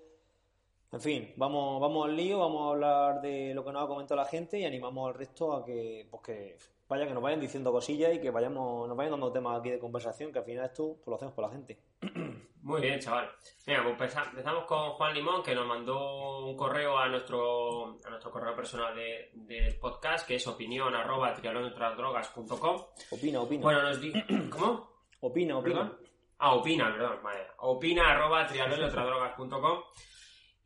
En 0.93 1.01
fin, 1.01 1.35
vamos, 1.37 1.81
vamos 1.81 2.07
al 2.07 2.15
lío, 2.15 2.39
vamos 2.39 2.63
a 2.63 2.71
hablar 2.71 3.21
de 3.23 3.53
lo 3.55 3.65
que 3.65 3.73
nos 3.73 3.83
ha 3.83 3.89
comentado 3.89 4.21
la 4.21 4.25
gente 4.25 4.57
y 4.57 4.65
animamos 4.65 5.09
al 5.09 5.15
resto 5.15 5.53
a 5.53 5.65
que, 5.65 6.07
pues 6.09 6.23
que 6.23 6.57
vaya, 6.95 7.09
que 7.09 7.15
nos 7.15 7.23
vayan 7.23 7.41
diciendo 7.41 7.73
cosillas 7.73 8.15
y 8.15 8.21
que 8.21 8.31
vayamos, 8.31 8.87
nos 8.89 8.97
vayan 8.97 9.13
dando 9.13 9.33
temas 9.33 9.59
aquí 9.59 9.71
de 9.71 9.79
conversación, 9.79 10.33
que 10.33 10.39
al 10.39 10.45
final 10.45 10.67
esto 10.67 10.97
pues, 10.97 11.09
lo 11.09 11.17
hacemos 11.17 11.35
por 11.35 11.45
la 11.45 11.51
gente. 11.51 11.79
Muy 12.63 12.81
bien, 12.81 12.99
chaval. 12.99 13.31
Venga, 13.67 13.95
pues 13.99 14.17
empezamos 14.17 14.65
con 14.65 14.93
Juan 14.93 15.15
Limón, 15.15 15.43
que 15.43 15.55
nos 15.55 15.67
mandó 15.67 16.47
un 16.47 16.57
correo 16.57 16.97
a 16.97 17.09
nuestro, 17.09 17.99
a 18.05 18.11
nuestro 18.11 18.31
correo 18.31 18.55
personal 18.57 18.95
de, 18.95 19.31
del 19.35 19.79
podcast, 19.79 20.27
que 20.27 20.37
es 20.37 20.47
opinión 20.47 20.95
arroba 20.95 21.35
Opina, 23.11 23.41
opina. 23.41 23.63
Bueno, 23.63 23.83
nos 23.83 24.01
dice... 24.01 24.25
¿Cómo? 24.51 24.89
Opina, 25.21 25.59
opina. 25.59 25.93
Ah, 26.39 26.55
opina, 26.55 26.93
perdón, 26.93 27.19
vale. 27.23 27.41
Opina 27.59 28.11
arroba 28.11 28.47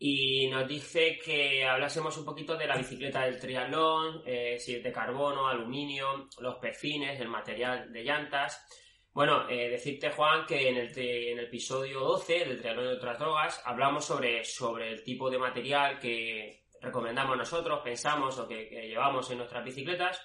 y 0.01 0.47
nos 0.49 0.69
dice 0.69 1.19
que 1.19 1.65
hablásemos 1.65 2.17
un 2.17 2.25
poquito 2.25 2.57
de 2.57 2.69
la 2.69 2.77
bicicleta 2.77 3.25
del 3.25 3.41
triatlón, 3.41 4.23
eh, 4.25 4.57
si 4.59 4.77
es 4.77 4.83
de 4.83 4.93
carbono, 4.93 5.49
aluminio, 5.49 6.29
los 6.39 6.57
perfines, 6.57 7.21
el 7.21 7.29
material 7.29 7.93
de 7.93 8.05
llantas. 8.05 8.65
Bueno, 9.13 9.49
eh, 9.49 9.69
decirte, 9.69 10.11
Juan, 10.11 10.47
que 10.47 10.69
en 10.69 10.77
el, 10.77 10.97
en 10.97 11.39
el 11.39 11.47
episodio 11.47 11.99
12 12.01 12.45
del 12.45 12.59
triatlón 12.59 12.87
y 12.87 12.97
otras 12.97 13.19
drogas 13.19 13.61
hablamos 13.65 14.05
sobre, 14.05 14.45
sobre 14.45 14.93
el 14.93 15.03
tipo 15.03 15.29
de 15.29 15.39
material 15.39 15.99
que 15.99 16.67
recomendamos 16.81 17.37
nosotros, 17.37 17.81
pensamos 17.83 18.39
o 18.39 18.47
que, 18.47 18.69
llevamos 18.89 19.29
en 19.33 19.39
nuestras 19.39 19.65
bicicletas 19.65 20.23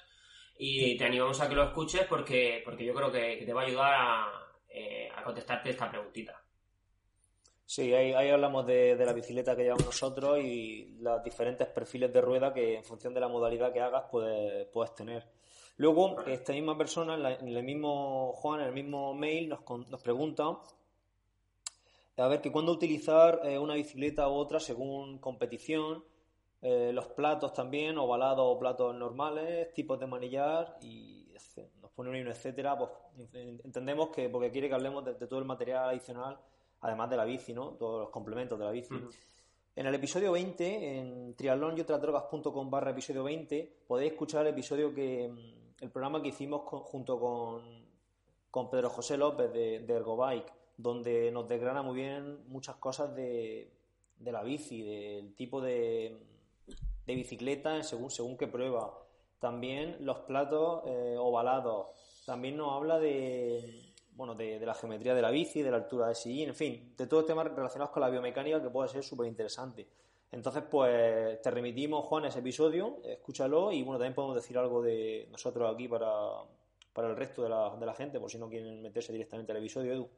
y 0.56 0.96
te 0.96 1.06
animamos 1.06 1.42
a 1.42 1.50
que 1.50 1.56
lo 1.56 1.64
escuches 1.64 2.06
porque, 2.06 2.62
porque 2.64 2.86
yo 2.86 2.94
creo 2.94 3.12
que, 3.12 3.44
te 3.44 3.54
va 3.54 3.64
a 3.64 3.66
ayudar 3.66 3.94
a, 3.96 4.32
eh, 4.70 5.10
a 5.16 5.24
contestarte 5.24 5.72
esta 5.72 5.90
preguntita. 5.90 6.43
Sí, 7.66 7.94
ahí, 7.94 8.30
hablamos 8.30 8.66
de, 8.68 8.96
la 8.96 9.14
bicicleta 9.14 9.56
que 9.56 9.64
llevamos 9.64 9.86
nosotros 9.86 10.40
y 10.40 10.98
los 11.00 11.24
diferentes 11.24 11.68
perfiles 11.68 12.12
de 12.12 12.22
rueda 12.22 12.54
que 12.54 12.76
en 12.76 12.84
función 12.84 13.14
de 13.14 13.22
la 13.22 13.28
modalidad 13.28 13.72
que 13.72 13.80
hagas 13.80 14.04
puedes, 14.12 14.68
puedes 14.68 14.94
tener. 14.94 15.28
Luego, 15.78 16.22
esta 16.24 16.54
misma 16.54 16.78
persona, 16.78 17.16
en, 17.16 17.48
el 17.48 17.64
mismo 17.64 18.34
Juan, 18.34 18.62
en 18.62 18.68
el 18.68 18.74
mismo 18.74 19.14
mail, 19.14 19.50
nos, 19.50 19.62
nos 19.90 20.02
pregunta 20.02 20.60
a 22.18 22.28
ver 22.28 22.42
que 22.42 22.52
cuándo 22.52 22.72
utilizar 22.72 23.42
eh, 23.44 23.58
una 23.58 23.74
bicicleta 23.74 24.30
u 24.30 24.34
otra 24.34 24.60
según 24.60 25.18
competición, 25.18 26.04
eh, 26.62 26.92
los 26.94 27.08
platos 27.08 27.54
también, 27.54 27.98
ovalados 27.98 28.46
o 28.46 28.60
platos 28.60 28.94
normales, 28.96 29.74
tipos 29.74 30.00
de 30.00 30.06
manillar 30.06 30.78
y 30.82 31.34
nos 31.82 31.92
pone 31.92 32.10
un 32.10 32.28
etcétera. 32.28 32.78
Pues 32.78 32.92
entendemos 33.34 34.10
que 34.10 34.30
porque 34.30 34.52
quiere 34.52 34.68
que 34.68 34.76
hablemos 34.76 35.04
de 35.04 35.28
todo 35.28 35.40
el 35.40 35.46
material 35.46 35.90
adicional 35.90 36.40
además 36.84 37.10
de 37.10 37.18
la 37.18 37.26
bici, 37.26 37.54
¿no? 37.54 37.70
Todos 37.72 38.02
los 38.02 38.10
complementos 38.10 38.60
de 38.60 38.66
la 38.66 38.72
bici. 38.72 38.94
En 39.76 39.88
el 39.88 39.96
episodio 39.96 40.34
20, 40.34 41.00
en 41.00 41.36
triatlonyotradrogas.com 41.36 42.70
barra 42.70 42.92
episodio 42.92 43.24
20, 43.24 43.86
podéis 43.88 44.12
escuchar 44.12 44.46
el 44.46 44.54
episodio 44.54 44.94
que, 44.94 45.26
el 45.80 45.92
programa 45.92 46.22
que 46.22 46.28
hicimos 46.28 46.62
junto 46.66 47.20
con, 47.20 47.64
con 48.52 48.70
Pedro 48.70 48.90
José 48.90 49.18
López 49.18 49.52
de, 49.52 49.80
de 49.80 49.94
Ergobike, 49.94 50.54
donde 50.78 51.32
nos 51.32 51.48
desgrana 51.48 51.82
muy 51.82 51.96
bien 51.96 52.48
muchas 52.48 52.76
cosas 52.76 53.16
de, 53.16 53.72
de 54.20 54.32
la 54.32 54.44
bici, 54.44 54.84
del 54.84 55.34
tipo 55.36 55.62
de, 55.62 56.20
de 57.06 57.16
bicicleta 57.16 57.82
según, 57.82 58.12
según 58.12 58.38
qué 58.38 58.48
prueba. 58.48 59.00
También 59.40 59.98
los 60.02 60.20
platos 60.20 60.84
eh, 60.86 61.16
ovalados. 61.18 61.88
También 62.26 62.58
nos 62.58 62.74
habla 62.74 63.00
de, 63.00 63.93
bueno, 64.16 64.36
de, 64.36 64.60
la 64.60 64.74
geometría 64.74 65.14
de 65.14 65.22
la 65.22 65.32
bici, 65.32 65.62
de 65.62 65.72
la 65.72 65.78
altura 65.78 66.08
de 66.08 66.16
sillín, 66.16 66.50
en 66.50 66.56
fin, 66.56 66.96
de 66.96 67.08
todos 67.08 67.26
temas 67.26 67.48
relacionados 67.54 67.92
con 67.92 68.02
la 68.02 68.10
biomecánica 68.10 68.62
que 68.62 68.70
puede 68.70 68.90
ser 68.90 69.04
súper 69.04 69.28
interesante. 69.28 69.88
Entonces, 70.32 70.64
pues 70.70 71.42
te 71.42 71.52
remitimos, 71.52 72.06
Juan, 72.06 72.26
a 72.26 72.28
ese 72.30 72.40
episodio, 72.40 73.02
escúchalo 73.04 73.72
y 73.72 73.84
bueno, 73.84 74.00
también 74.00 74.16
podemos 74.16 74.36
decir 74.36 74.58
algo 74.58 74.82
de 74.82 75.28
nosotros 75.32 75.72
aquí 75.74 75.88
para, 75.88 76.10
para 76.92 77.10
el 77.10 77.16
resto 77.16 77.44
de 77.44 77.50
la, 77.50 77.76
de 77.76 77.86
la 77.86 77.94
gente, 77.94 78.20
por 78.20 78.32
si 78.32 78.40
no 78.40 78.50
quieren 78.50 78.82
meterse 78.82 79.12
directamente 79.12 79.52
al 79.52 79.60
episodio, 79.60 79.94
Edu. 79.94 80.10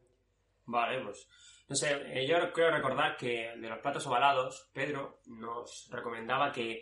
Vale, 0.68 1.04
pues 1.04 1.28
no 1.68 1.76
sé, 1.76 1.96
eh, 2.14 2.28
yo 2.28 2.52
creo 2.54 2.72
recordar 2.72 3.18
que 3.18 3.54
de 3.58 3.70
los 3.70 3.80
platos 3.80 4.06
ovalados, 4.08 4.70
Pedro 4.74 5.20
nos 5.26 5.90
recomendaba 5.92 6.52
que 6.52 6.82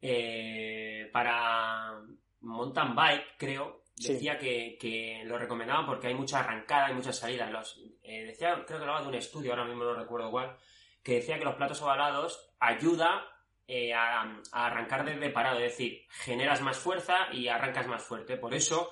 eh, 0.00 1.08
para 1.12 2.00
mountain 2.40 2.94
bike, 2.94 3.36
creo, 3.38 3.81
decía 4.02 4.38
que, 4.38 5.22
lo 5.24 5.38
recomendaba 5.38 5.86
porque 5.86 6.08
hay 6.08 6.14
mucha 6.14 6.40
arrancada 6.40 6.90
y 6.90 6.94
muchas 6.94 7.18
salidas. 7.18 7.50
Los, 7.50 7.80
eh, 8.02 8.24
decía, 8.24 8.54
creo 8.66 8.78
que 8.78 8.84
hablaba 8.84 9.02
de 9.02 9.08
un 9.08 9.14
estudio, 9.14 9.52
ahora 9.52 9.64
mismo 9.64 9.84
no 9.84 9.94
recuerdo 9.94 10.30
cuál, 10.30 10.56
que 11.02 11.14
decía 11.14 11.38
que 11.38 11.44
los 11.44 11.56
platos 11.56 11.80
ovalados 11.82 12.54
ayuda 12.60 13.26
eh, 13.66 13.94
a, 13.94 14.40
arrancar 14.52 15.04
desde 15.04 15.30
parado, 15.30 15.58
es 15.58 15.72
decir, 15.72 16.06
generas 16.10 16.60
más 16.60 16.78
fuerza 16.78 17.32
y 17.32 17.48
arrancas 17.48 17.86
más 17.86 18.02
fuerte. 18.02 18.36
Por 18.36 18.54
eso 18.54 18.90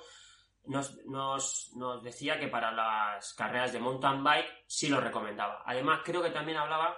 nos, 0.65 1.03
nos, 1.05 1.71
nos 1.75 2.03
decía 2.03 2.39
que 2.39 2.47
para 2.47 2.71
las 2.71 3.33
carreras 3.33 3.73
de 3.73 3.79
mountain 3.79 4.23
bike 4.23 4.63
sí 4.67 4.87
lo 4.87 4.99
recomendaba. 4.99 5.63
Además, 5.65 6.01
creo 6.03 6.21
que 6.21 6.31
también 6.31 6.57
hablaba 6.57 6.97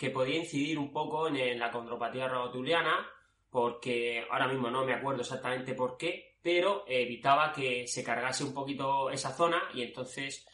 que 0.00 0.08
podía 0.08 0.38
incidir 0.38 0.78
un 0.78 0.94
poco 0.94 1.28
en, 1.28 1.58
la 1.58 1.70
condropatía 1.70 2.26
rotuliana, 2.26 3.06
porque 3.50 4.26
ahora 4.30 4.48
mismo 4.48 4.70
no 4.70 4.82
me 4.82 4.94
acuerdo 4.94 5.20
exactamente 5.20 5.74
por 5.74 5.98
qué, 5.98 6.29
pero 6.42 6.84
evitaba 6.86 7.52
que 7.52 7.86
se 7.86 8.02
cargase 8.02 8.44
un 8.44 8.54
poquito 8.54 9.10
esa 9.10 9.32
zona 9.32 9.62
y 9.74 9.82
entonces 9.82 10.46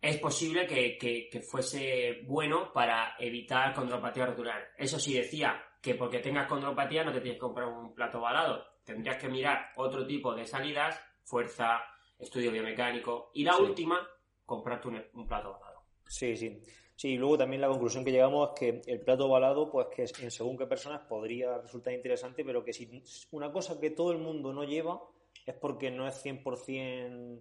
es 0.00 0.18
posible 0.18 0.66
que, 0.66 1.42
fuese 1.48 2.22
bueno 2.26 2.72
para 2.72 3.16
evitar 3.18 3.74
condropatía 3.74 4.26
rotular. 4.26 4.72
Eso 4.76 4.98
sí 4.98 5.14
decía 5.14 5.62
que 5.82 5.94
porque 5.94 6.20
tengas 6.20 6.46
condropatía 6.46 7.04
no 7.04 7.12
te 7.12 7.20
tienes 7.20 7.36
que 7.36 7.46
comprar 7.46 7.68
un 7.68 7.94
plato 7.94 8.20
balado, 8.20 8.64
tendrías 8.84 9.16
que 9.16 9.28
mirar 9.28 9.72
otro 9.76 10.06
tipo 10.06 10.34
de 10.34 10.46
salidas, 10.46 11.00
fuerza, 11.24 11.82
estudio 12.18 12.50
biomecánico 12.50 13.30
y 13.34 13.44
la 13.44 13.56
última, 13.56 14.06
comprarte 14.44 14.88
un, 14.88 15.26
plato 15.26 15.52
balado. 15.52 15.67
Sí, 16.08 16.36
sí. 16.36 16.60
Sí, 16.96 17.10
y 17.10 17.16
luego 17.16 17.38
también 17.38 17.60
la 17.60 17.68
conclusión 17.68 18.04
que 18.04 18.10
llegamos 18.10 18.48
es 18.48 18.58
que 18.58 18.82
el 18.90 19.00
plato 19.00 19.26
ovalado, 19.26 19.70
pues 19.70 19.86
que 19.88 20.02
en 20.24 20.32
según 20.32 20.58
qué 20.58 20.66
personas 20.66 21.02
podría 21.02 21.58
resultar 21.58 21.92
interesante, 21.92 22.44
pero 22.44 22.64
que 22.64 22.72
si 22.72 23.04
una 23.30 23.52
cosa 23.52 23.78
que 23.78 23.90
todo 23.90 24.10
el 24.10 24.18
mundo 24.18 24.52
no 24.52 24.64
lleva 24.64 25.00
es 25.46 25.54
porque 25.54 25.92
no 25.92 26.08
es 26.08 26.24
100% 26.24 27.40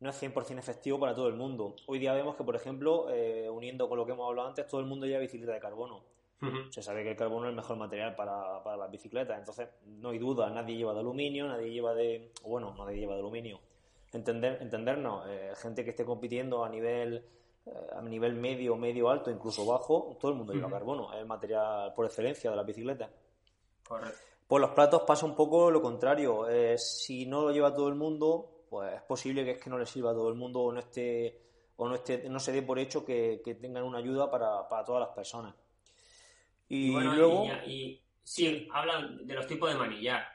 no 0.00 0.10
es 0.10 0.22
100% 0.22 0.58
efectivo 0.58 1.00
para 1.00 1.14
todo 1.14 1.28
el 1.28 1.34
mundo. 1.34 1.74
Hoy 1.86 1.98
día 1.98 2.12
vemos 2.12 2.36
que, 2.36 2.44
por 2.44 2.54
ejemplo, 2.54 3.10
eh, 3.10 3.48
uniendo 3.50 3.88
con 3.88 3.98
lo 3.98 4.06
que 4.06 4.12
hemos 4.12 4.28
hablado 4.28 4.48
antes, 4.48 4.66
todo 4.66 4.80
el 4.80 4.86
mundo 4.86 5.06
lleva 5.06 5.20
bicicleta 5.20 5.52
de 5.52 5.60
carbono. 5.60 6.04
Se 6.70 6.82
sabe 6.82 7.02
que 7.02 7.10
el 7.10 7.16
carbono 7.16 7.46
es 7.46 7.50
el 7.50 7.56
mejor 7.56 7.76
material 7.78 8.14
para, 8.14 8.62
para 8.62 8.76
las 8.76 8.90
bicicletas, 8.92 9.36
entonces 9.36 9.70
no 9.84 10.10
hay 10.10 10.18
duda, 10.18 10.48
nadie 10.50 10.76
lleva 10.76 10.94
de 10.94 11.00
aluminio, 11.00 11.48
nadie 11.48 11.72
lleva 11.72 11.94
de... 11.94 12.30
bueno, 12.44 12.76
nadie 12.78 12.98
lleva 12.98 13.14
de 13.14 13.20
aluminio. 13.20 13.58
Entender, 14.12 14.58
entendernos, 14.60 15.26
eh, 15.28 15.52
gente 15.56 15.82
que 15.82 15.90
esté 15.90 16.04
compitiendo 16.04 16.64
a 16.64 16.68
nivel 16.68 17.24
a 17.92 18.02
nivel 18.02 18.34
medio, 18.34 18.76
medio 18.76 19.08
alto, 19.10 19.30
incluso 19.30 19.66
bajo, 19.66 20.16
todo 20.20 20.30
el 20.30 20.36
mundo 20.36 20.52
lleva 20.52 20.70
carbono. 20.70 21.12
Es 21.12 21.20
el 21.20 21.26
material 21.26 21.92
por 21.94 22.06
excelencia 22.06 22.50
de 22.50 22.56
la 22.56 22.62
bicicleta. 22.62 23.10
Correcto. 23.86 24.18
Por 24.46 24.62
los 24.62 24.70
platos 24.70 25.02
pasa 25.02 25.26
un 25.26 25.34
poco 25.34 25.70
lo 25.70 25.82
contrario. 25.82 26.48
Eh, 26.48 26.78
si 26.78 27.26
no 27.26 27.42
lo 27.42 27.52
lleva 27.52 27.74
todo 27.74 27.88
el 27.88 27.94
mundo, 27.94 28.64
pues 28.70 28.94
es 28.94 29.02
posible 29.02 29.44
que 29.44 29.52
es 29.52 29.62
que 29.62 29.68
no 29.68 29.78
le 29.78 29.84
sirva 29.84 30.12
a 30.12 30.14
todo 30.14 30.30
el 30.30 30.36
mundo 30.36 30.60
o 30.60 30.72
no 30.72 30.80
esté 30.80 31.42
o 31.76 31.86
no 31.86 31.94
esté, 31.94 32.28
no 32.28 32.40
se 32.40 32.52
dé 32.52 32.62
por 32.62 32.78
hecho 32.78 33.04
que, 33.04 33.40
tengan 33.60 33.84
una 33.84 33.98
ayuda 33.98 34.30
para, 34.30 34.84
todas 34.84 35.00
las 35.00 35.14
personas. 35.14 35.54
Y, 36.68 36.90
luego. 36.90 37.44
Y, 37.66 38.02
sí, 38.24 38.66
hablan 38.72 39.26
de 39.26 39.34
los 39.34 39.46
tipos 39.46 39.70
de 39.70 39.78
manillar. 39.78 40.26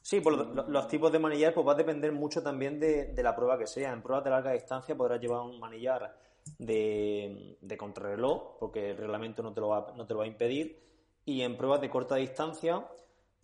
Sí, 0.00 0.20
pues 0.20 0.36
los, 0.36 0.88
tipos 0.88 1.10
de 1.10 1.18
manillar 1.18 1.52
pues 1.54 1.66
va 1.66 1.72
a 1.72 1.76
depender 1.76 2.12
mucho 2.12 2.42
también 2.42 2.78
de, 2.78 3.06
de, 3.06 3.22
la 3.22 3.34
prueba 3.34 3.58
que 3.58 3.66
sea. 3.66 3.92
En 3.92 4.02
pruebas 4.02 4.24
de 4.24 4.30
larga 4.30 4.52
distancia 4.52 4.96
podrás 4.96 5.20
llevar 5.20 5.40
un 5.40 5.58
manillar 5.58 6.16
de, 6.58 7.58
de 7.60 7.76
contrarreloj, 7.76 8.58
porque 8.58 8.90
el 8.90 8.96
reglamento 8.96 9.42
no 9.42 9.52
te, 9.52 9.60
lo 9.60 9.68
va, 9.68 9.92
no 9.96 10.06
te 10.06 10.14
lo 10.14 10.20
va 10.20 10.24
a 10.24 10.28
impedir. 10.28 10.82
Y 11.24 11.42
en 11.42 11.56
pruebas 11.56 11.80
de 11.80 11.90
corta 11.90 12.16
distancia, 12.16 12.86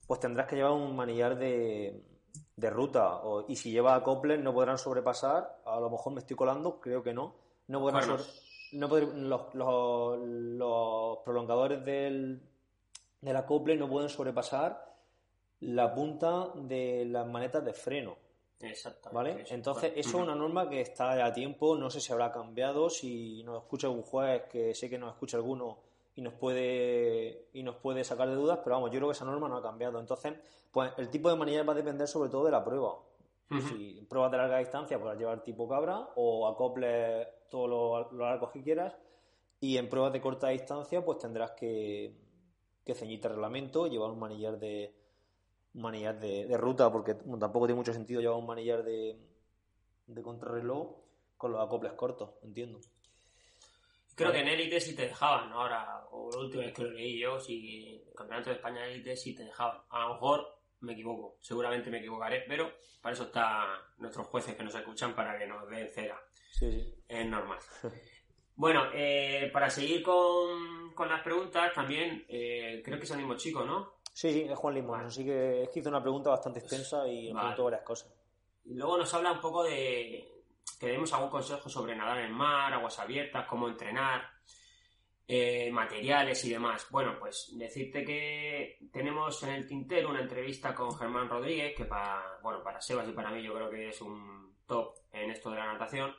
pues 0.07 0.21
tendrás 0.21 0.47
que 0.47 0.57
llevar 0.57 0.73
un 0.73 0.95
manillar 0.95 1.39
de, 1.39 2.05
de 2.57 2.71
ruta. 2.71 3.21
y 3.49 3.57
si 3.57 3.71
lleva 3.71 3.95
acople, 3.95 4.39
no 4.39 4.53
podrán 4.53 4.79
sobrepasar. 4.79 5.63
A 5.65 5.81
lo 5.81 5.91
mejor 5.91 6.13
me 6.13 6.21
estoy 6.21 6.37
colando, 6.37 6.81
creo 6.81 7.03
que 7.03 7.15
no. 7.15 7.35
No 7.69 7.81
podrán 7.81 8.09
no 8.73 8.89
los, 8.89 9.55
los, 9.55 10.19
los, 10.19 11.19
prolongadores 11.25 11.85
del, 11.85 12.41
del 13.21 13.37
acople 13.37 13.77
no 13.77 13.89
pueden 13.89 14.09
sobrepasar 14.09 14.91
la 15.61 15.93
punta 15.93 16.49
de 16.55 17.05
las 17.07 17.27
manetas 17.27 17.65
de 17.65 17.73
freno. 17.73 18.17
Exactamente. 18.61 19.15
¿Vale? 19.15 19.45
Entonces, 19.51 19.93
eso 19.97 20.09
es 20.09 20.15
una 20.15 20.35
norma 20.35 20.69
que 20.69 20.81
está 20.81 21.25
a 21.25 21.33
tiempo, 21.33 21.77
no 21.77 21.91
sé 21.91 22.01
si 22.01 22.13
habrá 22.13 22.31
cambiado, 22.31 22.91
si 22.91 23.43
nos 23.43 23.63
escucha 23.63 23.87
algún 23.87 24.03
juez, 24.03 24.43
que 24.51 24.75
sé 24.75 24.91
que 24.91 24.99
nos 24.99 25.13
escucha 25.13 25.39
alguno 25.39 25.79
y 26.15 26.23
nos 26.23 26.35
puede 26.35 27.49
y 27.53 27.63
nos 27.63 27.77
puede 27.77 28.05
sacar 28.05 28.29
de 28.29 28.35
dudas, 28.35 28.61
pero 28.63 28.77
vamos, 28.77 28.91
yo 28.91 28.99
creo 28.99 29.09
que 29.09 29.15
esa 29.15 29.25
norma 29.25 29.49
no 29.49 29.57
ha 29.57 29.63
cambiado. 29.63 29.99
Entonces, 29.99 30.35
pues 30.71 30.93
el 30.99 31.09
tipo 31.09 31.31
de 31.31 31.37
manillar 31.37 31.69
va 31.69 31.73
a 31.73 31.77
depender 31.77 32.07
sobre 32.07 32.29
todo 32.29 32.45
de 32.45 32.51
la 32.51 32.65
prueba. 32.65 32.99
Si 33.69 34.07
pruebas 34.09 34.31
de 34.31 34.37
larga 34.37 34.59
distancia, 34.59 34.97
podrás 34.97 35.19
llevar 35.19 35.43
tipo 35.43 35.69
cabra 35.69 36.11
o 36.15 36.47
acoples 36.47 37.27
todos 37.51 37.69
los, 37.69 38.13
largos 38.13 38.51
que 38.53 38.63
quieras. 38.63 38.95
Y 39.59 39.77
en 39.77 39.89
pruebas 39.89 40.13
de 40.13 40.21
corta 40.21 40.49
distancia, 40.51 41.05
pues 41.05 41.19
tendrás 41.19 41.51
que, 41.53 42.17
que 42.85 42.95
ceñirte 42.95 43.27
el 43.27 43.35
reglamento 43.35 43.89
y 43.89 43.91
llevar 43.91 44.13
un 44.13 44.21
manillar 44.21 44.57
de 44.61 45.00
un 45.75 45.83
manillar 45.83 46.19
de, 46.19 46.57
ruta, 46.57 46.91
porque 46.91 47.15
tampoco 47.15 47.67
tiene 47.67 47.79
mucho 47.79 47.93
sentido 47.93 48.21
llevar 48.21 48.39
un 48.39 48.47
manillar 48.47 48.83
de, 48.83 49.19
de 50.07 50.23
contrarreloj 50.23 50.97
con 51.37 51.53
los 51.53 51.61
acoples 51.61 51.93
cortos, 51.93 52.31
entiendo. 52.43 52.81
Creo 54.15 54.33
que 54.33 54.41
en 54.41 54.49
élite 54.49 54.81
sí 54.81 54.95
te 54.95 55.07
dejaban, 55.07 55.51
ahora, 55.53 56.05
o 56.11 56.31
la 56.31 56.41
última 56.41 56.65
vez 56.65 56.75
que 56.75 56.83
lo 56.83 56.91
leí 56.91 57.19
yo, 57.19 57.41
si 57.41 58.03
el 58.07 58.15
Campeonato 58.15 58.51
de 58.51 58.57
España 58.57 58.87
élite 58.87 59.17
sí 59.17 59.35
te 59.35 59.45
dejaban. 59.45 59.81
A 59.89 60.01
lo 60.01 60.15
mejor 60.15 60.61
me 60.81 60.93
equivoco, 60.93 61.39
seguramente 61.41 61.91
me 61.91 61.99
equivocaré, 61.99 62.45
pero 62.47 62.71
para 63.01 63.15
eso 63.15 63.25
están 63.25 63.79
nuestros 63.99 64.27
jueces 64.27 64.55
que 64.55 64.63
nos 64.63 64.75
escuchan 64.75 65.15
para 65.15 65.39
que 65.39 65.47
nos 65.47 65.69
den 65.71 65.91
cera. 65.91 66.21
Sí, 66.53 66.71
sí. 66.71 66.95
Es 67.09 67.27
normal. 67.27 67.59
bueno, 68.57 68.91
eh, 68.93 69.49
para 69.53 69.71
seguir 69.71 70.03
con, 70.03 70.93
con, 70.95 71.09
las 71.09 71.23
preguntas, 71.23 71.73
también 71.73 72.27
eh, 72.29 72.83
creo 72.85 72.99
que 72.99 73.05
es 73.05 73.11
el 73.13 73.19
mismo 73.19 73.37
chico, 73.37 73.65
¿no? 73.65 74.00
Sí, 74.21 74.35
sí, 74.35 74.43
es 74.43 74.59
Juan 74.59 74.75
Limón, 74.75 75.07
así 75.07 75.25
que 75.25 75.63
es 75.63 75.71
que 75.71 75.81
hizo 75.81 75.89
una 75.89 76.03
pregunta 76.03 76.29
bastante 76.29 76.59
extensa 76.59 77.09
y 77.09 77.33
me 77.33 77.41
preguntó 77.41 77.65
varias 77.65 77.81
cosas. 77.81 78.13
Y 78.67 78.75
luego 78.75 78.99
nos 78.99 79.15
habla 79.15 79.33
un 79.33 79.41
poco 79.41 79.65
de 79.65 80.45
que 80.79 80.89
demos 80.89 81.11
algún 81.15 81.31
consejo 81.31 81.71
sobre 81.71 81.97
nadar 81.97 82.19
en 82.19 82.27
el 82.27 82.33
mar, 82.35 82.71
aguas 82.71 82.99
abiertas, 82.99 83.47
cómo 83.49 83.67
entrenar. 83.67 84.21
Eh, 85.27 85.71
materiales 85.73 86.45
y 86.45 86.51
demás. 86.51 86.87
Bueno, 86.91 87.17
pues 87.19 87.53
decirte 87.57 88.05
que 88.05 88.81
tenemos 88.93 89.43
en 89.45 89.51
el 89.51 89.67
tintero 89.67 90.11
una 90.11 90.21
entrevista 90.21 90.75
con 90.75 90.95
Germán 90.95 91.31
Rodríguez, 91.31 91.75
que 91.75 91.87
para, 91.87 92.41
bueno, 92.43 92.63
para 92.63 92.83
Sebas 92.83 93.09
y 93.09 93.13
para 93.13 93.31
mí 93.31 93.43
yo 93.43 93.55
creo 93.55 93.71
que 93.71 93.89
es 93.89 94.03
un 94.03 94.55
top 94.67 94.97
en 95.13 95.31
esto 95.31 95.51
de 95.51 95.57
la 95.57 95.73
natación, 95.73 96.15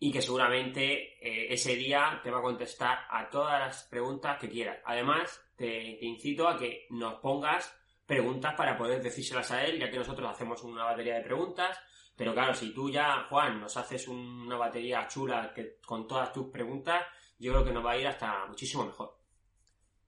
y 0.00 0.12
que 0.12 0.22
seguramente 0.22 1.18
eh, 1.20 1.52
ese 1.52 1.74
día 1.74 2.20
te 2.22 2.30
va 2.30 2.38
a 2.38 2.42
contestar 2.42 2.98
a 3.10 3.28
todas 3.28 3.58
las 3.58 3.84
preguntas 3.84 4.38
que 4.38 4.48
quieras. 4.48 4.78
Además, 4.84 5.40
te, 5.56 6.04
incito 6.04 6.46
a 6.48 6.56
que 6.56 6.86
nos 6.90 7.14
pongas 7.14 7.74
preguntas 8.06 8.54
para 8.56 8.76
poder 8.76 9.02
decírselas 9.02 9.50
a 9.50 9.64
él, 9.64 9.78
ya 9.78 9.90
que 9.90 9.98
nosotros 9.98 10.30
hacemos 10.30 10.62
una 10.62 10.84
batería 10.84 11.16
de 11.16 11.22
preguntas. 11.22 11.78
Pero 12.16 12.32
claro, 12.32 12.54
si 12.54 12.72
tú 12.72 12.90
ya, 12.90 13.26
Juan, 13.28 13.60
nos 13.60 13.76
haces 13.76 14.08
una 14.08 14.56
batería 14.56 15.06
chula 15.08 15.52
con 15.84 16.06
todas 16.06 16.32
tus 16.32 16.48
preguntas, 16.48 17.04
yo 17.38 17.52
creo 17.52 17.64
que 17.64 17.72
nos 17.72 17.84
va 17.84 17.92
a 17.92 17.98
ir 17.98 18.06
hasta 18.06 18.46
muchísimo 18.46 18.84
mejor. 18.84 19.16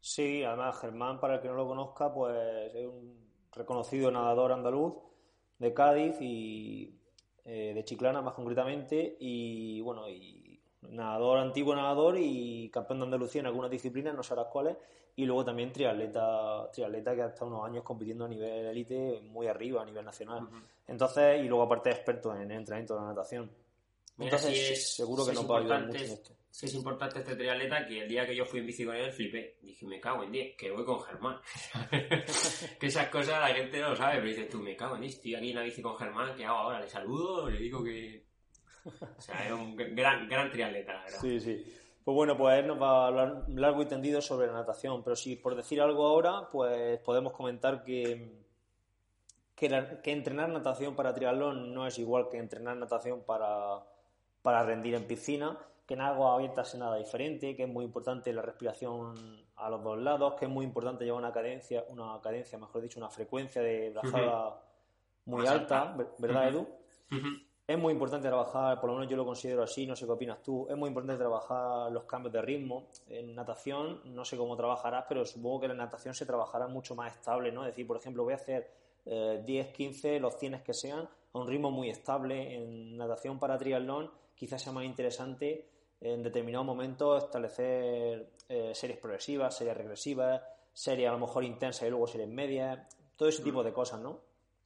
Sí, 0.01 0.43
además 0.43 0.81
Germán, 0.81 1.21
para 1.21 1.35
el 1.35 1.41
que 1.41 1.49
no 1.49 1.55
lo 1.55 1.67
conozca, 1.67 2.13
pues 2.13 2.75
es 2.75 2.87
un 2.87 3.31
reconocido 3.53 4.11
nadador 4.11 4.53
andaluz 4.53 4.95
de 5.59 5.75
Cádiz 5.75 6.17
y 6.21 7.00
eh, 7.45 7.73
de 7.75 7.85
Chiclana 7.85 8.23
más 8.23 8.35
concretamente 8.35 9.17
y 9.21 9.81
bueno, 9.81 10.09
y 10.09 10.61
nadador, 10.83 11.39
antiguo 11.39 11.75
nadador 11.75 12.17
y 12.19 12.69
campeón 12.71 13.01
de 13.01 13.05
Andalucía 13.07 13.41
en 13.41 13.47
algunas 13.47 13.71
disciplinas, 13.71 14.15
no 14.15 14.23
sé 14.23 14.35
las 14.35 14.47
cuáles, 14.47 14.77
y 15.17 15.25
luego 15.25 15.45
también 15.45 15.73
triatleta, 15.73 16.71
triatleta 16.73 17.15
que 17.15 17.23
ha 17.23 17.27
estado 17.27 17.51
unos 17.51 17.67
años 17.67 17.85
compitiendo 17.85 18.25
a 18.25 18.29
nivel 18.29 18.67
élite 18.67 19.21
muy 19.23 19.47
arriba, 19.47 19.83
a 19.83 19.85
nivel 19.85 20.05
nacional. 20.05 20.49
Entonces, 20.87 21.43
y 21.43 21.49
luego 21.49 21.65
aparte 21.65 21.91
experto 21.91 22.35
en 22.35 22.43
el 22.43 22.59
entrenamiento 22.59 22.95
de 22.95 23.01
la 23.01 23.07
natación. 23.09 23.51
Entonces, 24.19 24.95
seguro 24.95 25.27
que 25.27 25.33
no 25.33 25.47
va 25.47 25.57
a 25.57 25.61
ayudar 25.61 25.87
mucho 25.87 26.05
en 26.05 26.11
esto 26.11 26.40
sí 26.51 26.67
es 26.67 26.75
importante 26.75 27.21
este 27.21 27.37
triatleta 27.37 27.87
que 27.87 28.03
el 28.03 28.09
día 28.09 28.27
que 28.27 28.35
yo 28.35 28.45
fui 28.45 28.61
en 28.61 28.67
bici 28.67 28.85
con 28.85 28.97
él 28.97 29.13
flipé. 29.13 29.59
Dije, 29.63 29.87
me 29.87 30.01
cago 30.01 30.25
en 30.25 30.33
10, 30.33 30.57
que 30.57 30.71
voy 30.71 30.85
con 30.85 31.01
Germán. 31.01 31.39
que 32.81 32.87
esas 32.87 33.09
cosas 33.09 33.41
la 33.41 33.55
gente 33.55 33.81
no 33.81 33.91
lo 33.91 33.97
sabe, 33.97 34.17
pero 34.17 34.29
dices 34.29 34.49
tú, 34.49 34.59
me 34.59 34.77
cago 34.77 34.97
en 34.97 35.03
10, 35.03 35.15
estoy 35.15 35.35
aquí 35.37 35.51
en 35.51 35.57
la 35.57 35.63
bici 35.63 35.81
con 35.81 35.97
Germán, 35.97 36.35
¿qué 36.37 36.45
hago 36.45 36.59
ahora? 36.59 36.81
Le 36.81 36.89
saludo, 36.89 37.49
le 37.49 37.59
digo 37.59 37.83
que... 37.85 38.29
O 38.85 39.21
sea, 39.21 39.47
es 39.47 39.53
un 39.53 39.77
gran, 39.77 40.29
gran 40.29 40.51
triatleta, 40.51 40.95
la 40.95 41.05
verdad. 41.05 41.19
Sí, 41.21 41.39
sí. 41.39 41.65
Pues 42.03 42.15
bueno, 42.15 42.37
pues 42.37 42.59
él 42.59 42.67
nos 42.67 42.81
va 42.81 43.05
a 43.05 43.07
hablar 43.09 43.45
largo 43.49 43.83
y 43.83 43.87
tendido 43.87 44.21
sobre 44.23 44.47
la 44.47 44.55
natación, 44.55 45.05
pero 45.05 45.15
si 45.17 45.37
por 45.37 45.55
decir 45.55 45.81
algo 45.81 46.07
ahora, 46.07 46.49
pues 46.51 46.99
podemos 47.01 47.35
comentar 47.35 47.85
que, 47.85 48.41
que, 49.55 49.99
que 50.03 50.13
entrenar 50.13 50.49
natación 50.49 50.97
para 50.97 51.15
triatlón 51.15 51.75
no 51.75 51.87
es 51.87 51.99
igual 51.99 52.29
que 52.31 52.39
entrenar 52.39 52.77
natación 52.79 53.23
para, 53.23 53.85
para 54.43 54.63
rendir 54.63 54.95
en 54.95 55.05
piscina 55.05 55.59
que 55.91 55.95
en 55.95 56.03
agua 56.03 56.35
abierta 56.35 56.63
sea 56.63 56.79
nada 56.79 56.99
diferente, 56.99 57.57
que 57.57 57.65
es 57.65 57.69
muy 57.69 57.85
importante 57.85 58.33
la 58.33 58.43
respiración 58.43 59.13
a 59.57 59.69
los 59.69 59.83
dos 59.83 59.99
lados, 59.99 60.35
que 60.39 60.45
es 60.45 60.51
muy 60.51 60.65
importante 60.65 61.05
llevar 61.05 61.19
una 61.19 61.33
cadencia, 61.33 61.85
una 61.89 62.21
cadencia, 62.23 62.57
mejor 62.59 62.81
dicho, 62.83 63.01
una 63.01 63.11
frecuencia 63.11 63.61
de 63.61 63.91
brazada 63.91 64.63
muy 65.25 65.49
alta, 65.49 65.97
¿verdad, 66.21 66.47
Edu? 66.47 66.69
Es 67.67 67.77
muy 67.77 67.93
importante 67.93 68.29
trabajar, 68.29 68.79
por 68.81 68.91
lo 68.91 68.99
menos 68.99 69.11
yo 69.11 69.17
lo 69.17 69.25
considero 69.25 69.65
así, 69.65 69.85
no 69.85 69.97
sé 69.97 70.07
qué 70.07 70.13
opinas 70.13 70.41
tú, 70.45 70.65
es 70.71 70.77
muy 70.77 70.87
importante 70.87 71.19
trabajar 71.19 71.91
los 71.91 72.05
cambios 72.05 72.35
de 72.35 72.43
ritmo. 72.43 72.87
En 73.09 73.35
natación, 73.35 74.01
no 74.15 74.25
sé 74.25 74.37
cómo 74.37 74.57
trabajarás, 74.57 75.07
pero 75.09 75.25
supongo 75.25 75.63
que 75.63 75.67
en 75.67 75.77
natación 75.77 76.15
se 76.15 76.25
trabajará 76.25 76.69
mucho 76.69 76.95
más 76.95 77.17
estable, 77.17 77.51
¿no? 77.51 77.63
Es 77.63 77.73
decir, 77.73 77.85
por 77.85 77.97
ejemplo, 77.97 78.23
voy 78.23 78.35
a 78.35 78.37
hacer 78.37 78.71
10, 79.05 79.67
eh, 79.67 79.73
15, 79.73 80.21
los 80.21 80.39
100 80.39 80.63
que 80.63 80.73
sean, 80.73 81.09
a 81.33 81.39
un 81.41 81.49
ritmo 81.49 81.73
muy 81.73 81.91
estable. 81.91 82.55
En 82.55 82.97
natación 82.97 83.41
para 83.41 83.59
triatlón 83.59 84.09
quizás 84.37 84.63
sea 84.63 84.73
más 84.73 84.85
interesante 84.85 85.67
en 86.01 86.23
determinado 86.23 86.65
momento 86.65 87.17
establecer 87.17 88.33
eh, 88.49 88.73
series 88.75 88.99
progresivas, 88.99 89.57
series 89.57 89.77
regresivas, 89.77 90.43
series 90.73 91.09
a 91.09 91.13
lo 91.13 91.19
mejor 91.19 91.45
intensas 91.45 91.87
y 91.87 91.91
luego 91.91 92.07
series 92.07 92.29
medias, 92.29 92.79
todo 93.17 93.29
ese 93.29 93.43
tipo 93.43 93.63
de 93.63 93.73
cosas, 93.73 94.01
¿no? 94.01 94.23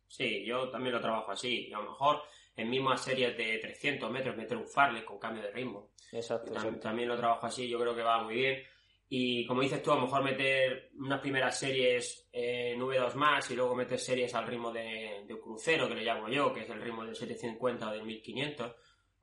Sí, 0.07 0.44
yo 0.44 0.70
también 0.70 0.94
lo 0.94 1.01
trabajo 1.01 1.33
así. 1.33 1.66
Y 1.68 1.73
a 1.73 1.79
lo 1.79 1.90
mejor 1.90 2.23
en 2.57 2.70
mismas 2.70 3.03
series 3.03 3.37
de 3.37 3.59
300 3.59 4.11
metros 4.11 4.37
meter 4.37 4.57
un 4.57 4.68
farle 4.68 5.05
con 5.05 5.18
cambio 5.18 5.42
de 5.42 5.51
ritmo. 5.51 5.90
Exacto, 6.12 6.53
también, 6.81 7.09
lo 7.09 7.16
trabajo 7.16 7.47
así, 7.47 7.68
yo 7.68 7.81
creo 7.81 7.97
que 7.97 8.03
va 8.03 8.23
muy 8.23 8.35
bien. 8.35 8.62
Y 9.09 9.44
como 9.47 9.61
dices 9.61 9.83
tú, 9.83 9.90
a 9.90 9.97
lo 9.97 10.03
mejor 10.03 10.23
meter 10.23 10.90
unas 10.99 11.20
primeras 11.20 11.59
series 11.59 12.29
en 12.33 12.81
V2 12.81 13.14
más 13.14 13.51
y 13.51 13.57
luego 13.57 13.75
meter 13.75 13.99
series 13.99 14.35
al 14.35 14.47
ritmo 14.47 14.73
de, 14.73 15.25
de 15.27 15.40
crucero, 15.40 15.88
que 15.88 15.97
le 15.97 16.05
llamo 16.05 16.29
yo, 16.29 16.53
que 16.53 16.61
es 16.61 16.70
el 16.70 16.81
ritmo 16.81 17.05
del 17.05 17.14
750 17.14 17.88
o 17.88 17.92
del 17.92 18.05
1500 18.05 18.73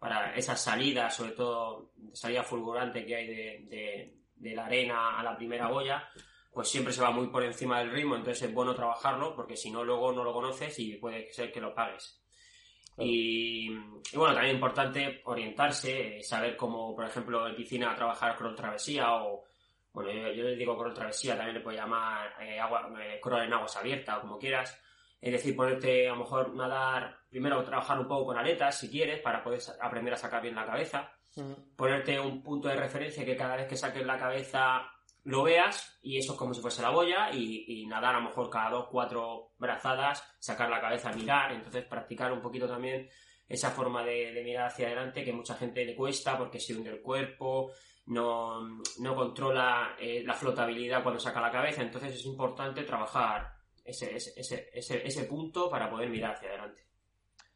para 0.01 0.33
esas 0.33 0.59
salidas, 0.59 1.15
sobre 1.15 1.33
todo 1.33 1.91
salida 2.11 2.41
fulgurante 2.41 3.05
que 3.05 3.15
hay 3.15 3.27
de, 3.27 4.15
de, 4.35 4.55
la 4.55 4.65
arena 4.65 5.19
a 5.19 5.21
la 5.21 5.37
primera 5.37 5.67
boya, 5.67 6.09
pues 6.51 6.69
siempre 6.69 6.91
se 6.91 7.03
va 7.03 7.11
muy 7.11 7.27
por 7.27 7.43
encima 7.43 7.77
del 7.77 7.91
ritmo, 7.91 8.15
entonces 8.15 8.49
es 8.49 8.51
bueno 8.51 8.73
trabajarlo 8.73 9.35
porque 9.35 9.55
si 9.55 9.69
no 9.69 9.83
luego 9.83 10.11
no 10.11 10.23
lo 10.23 10.33
conoces 10.33 10.79
y 10.79 10.95
puede 10.95 11.31
ser 11.31 11.51
que 11.51 11.61
lo 11.61 11.75
pagues. 11.75 12.19
Y, 12.97 13.69
bueno, 14.15 14.33
también 14.33 14.47
es 14.47 14.53
importante 14.55 15.21
orientarse, 15.25 16.23
saber 16.23 16.57
cómo, 16.57 16.95
por 16.95 17.05
ejemplo, 17.05 17.47
en 17.47 17.55
piscina 17.55 17.95
trabajar 17.95 18.35
crawl 18.35 18.55
travesía 18.55 19.13
o, 19.21 19.43
bueno, 19.93 20.31
yo, 20.31 20.45
les 20.45 20.57
digo 20.57 20.75
crawl 20.79 20.95
travesía, 20.95 21.35
también 21.35 21.57
le 21.57 21.61
puedo 21.61 21.77
llamar 21.77 22.33
eh, 22.41 22.59
agua, 22.59 22.89
eh, 22.99 23.21
en 23.23 23.53
aguas 23.53 23.77
abiertas 23.77 24.17
o 24.17 24.21
como 24.21 24.39
quieras. 24.39 24.81
Es 25.21 25.31
decir, 25.31 25.55
ponerte 25.55 26.09
a 26.09 26.13
lo 26.13 26.21
mejor 26.21 26.55
nadar, 26.55 27.19
primero 27.29 27.63
trabajar 27.63 27.99
un 27.99 28.07
poco 28.07 28.25
con 28.25 28.37
aletas 28.37 28.79
si 28.79 28.89
quieres, 28.89 29.21
para 29.21 29.43
poder 29.43 29.61
aprender 29.79 30.15
a 30.15 30.17
sacar 30.17 30.41
bien 30.41 30.55
la 30.55 30.65
cabeza. 30.65 31.11
Ponerte 31.77 32.19
un 32.19 32.41
punto 32.41 32.67
de 32.67 32.75
referencia 32.75 33.23
que 33.23 33.37
cada 33.37 33.55
vez 33.55 33.67
que 33.67 33.77
saques 33.77 34.05
la 34.05 34.17
cabeza 34.17 34.91
lo 35.23 35.43
veas 35.43 35.99
y 36.01 36.17
eso 36.17 36.33
es 36.33 36.37
como 36.37 36.53
si 36.53 36.61
fuese 36.61 36.81
la 36.81 36.89
boya 36.89 37.31
y, 37.31 37.85
nadar 37.85 38.15
a 38.15 38.19
lo 38.19 38.29
mejor 38.29 38.49
cada 38.49 38.71
dos, 38.71 38.87
cuatro 38.89 39.51
brazadas, 39.57 40.23
sacar 40.39 40.69
la 40.69 40.81
cabeza, 40.81 41.11
mirar, 41.11 41.51
entonces 41.51 41.85
practicar 41.85 42.31
un 42.31 42.41
poquito 42.41 42.67
también 42.67 43.07
esa 43.47 43.69
forma 43.69 44.03
de, 44.03 44.41
mirar 44.43 44.67
hacia 44.67 44.87
adelante 44.87 45.23
que 45.23 45.33
mucha 45.33 45.55
gente 45.55 45.85
le 45.85 45.95
cuesta 45.95 46.37
porque 46.37 46.59
se 46.59 46.73
hunde 46.73 46.89
el 46.89 47.01
cuerpo, 47.01 47.71
no, 48.07 48.81
controla 49.15 49.95
eh, 49.99 50.23
la 50.25 50.33
flotabilidad 50.33 51.03
cuando 51.03 51.19
saca 51.19 51.39
la 51.39 51.51
cabeza, 51.51 51.81
entonces 51.81 52.15
es 52.15 52.25
importante 52.25 52.83
trabajar 52.83 53.60
ese, 53.91 54.15
ese, 54.15 54.69
ese, 54.73 55.07
ese 55.07 55.23
punto 55.25 55.69
para 55.69 55.89
poder 55.89 56.09
mirar 56.09 56.35
hacia 56.35 56.49
adelante. 56.49 56.83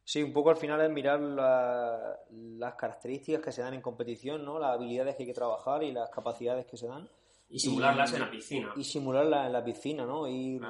Sí, 0.07 0.21
un 0.21 0.31
poco 0.31 0.51
al 0.51 0.57
final 0.57 0.79
es 0.81 0.91
mirar 0.91 1.19
las 1.19 2.75
características 2.75 3.41
que 3.41 3.51
se 3.51 3.63
dan 3.63 3.73
en 3.73 3.81
competición, 3.81 4.45
¿no? 4.45 4.59
Las 4.59 4.75
habilidades 4.75 5.15
que 5.15 5.23
hay 5.23 5.27
que 5.27 5.33
trabajar 5.33 5.81
y 5.81 5.91
las 5.91 6.11
capacidades 6.11 6.67
que 6.67 6.77
se 6.77 6.87
dan. 6.87 7.09
Y 7.49 7.57
simularlas 7.57 8.13
en 8.13 8.19
la 8.19 8.29
piscina. 8.29 8.73
Y 8.75 8.83
simularlas 8.83 9.47
en 9.47 9.53
la 9.53 9.63
piscina, 9.63 10.05
¿no? 10.05 10.27
Ir, 10.27 10.61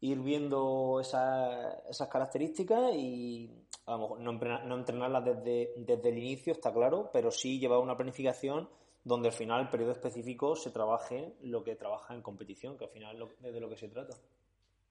ir 0.00 0.20
viendo 0.20 1.00
esas 1.00 2.08
características 2.10 2.94
y 2.94 3.50
a 3.86 3.92
lo 3.92 3.98
mejor 3.98 4.20
no, 4.20 4.74
entrenarlas 4.76 5.24
desde, 5.24 5.72
desde 5.78 6.08
el 6.10 6.18
inicio, 6.18 6.52
está 6.52 6.70
claro, 6.70 7.08
pero 7.14 7.30
sí 7.30 7.58
llevar 7.58 7.78
una 7.78 7.96
planificación 7.96 8.68
donde 9.04 9.28
al 9.28 9.34
final, 9.34 9.62
el 9.62 9.68
periodo 9.70 9.92
específico, 9.92 10.54
se 10.54 10.70
trabaje 10.70 11.34
lo 11.42 11.64
que 11.64 11.76
trabaja 11.76 12.14
en 12.14 12.20
competición, 12.20 12.76
que 12.76 12.84
al 12.84 12.90
final 12.90 13.26
es 13.42 13.54
de 13.54 13.60
lo 13.60 13.70
que 13.70 13.76
se 13.76 13.88
trata. 13.88 14.14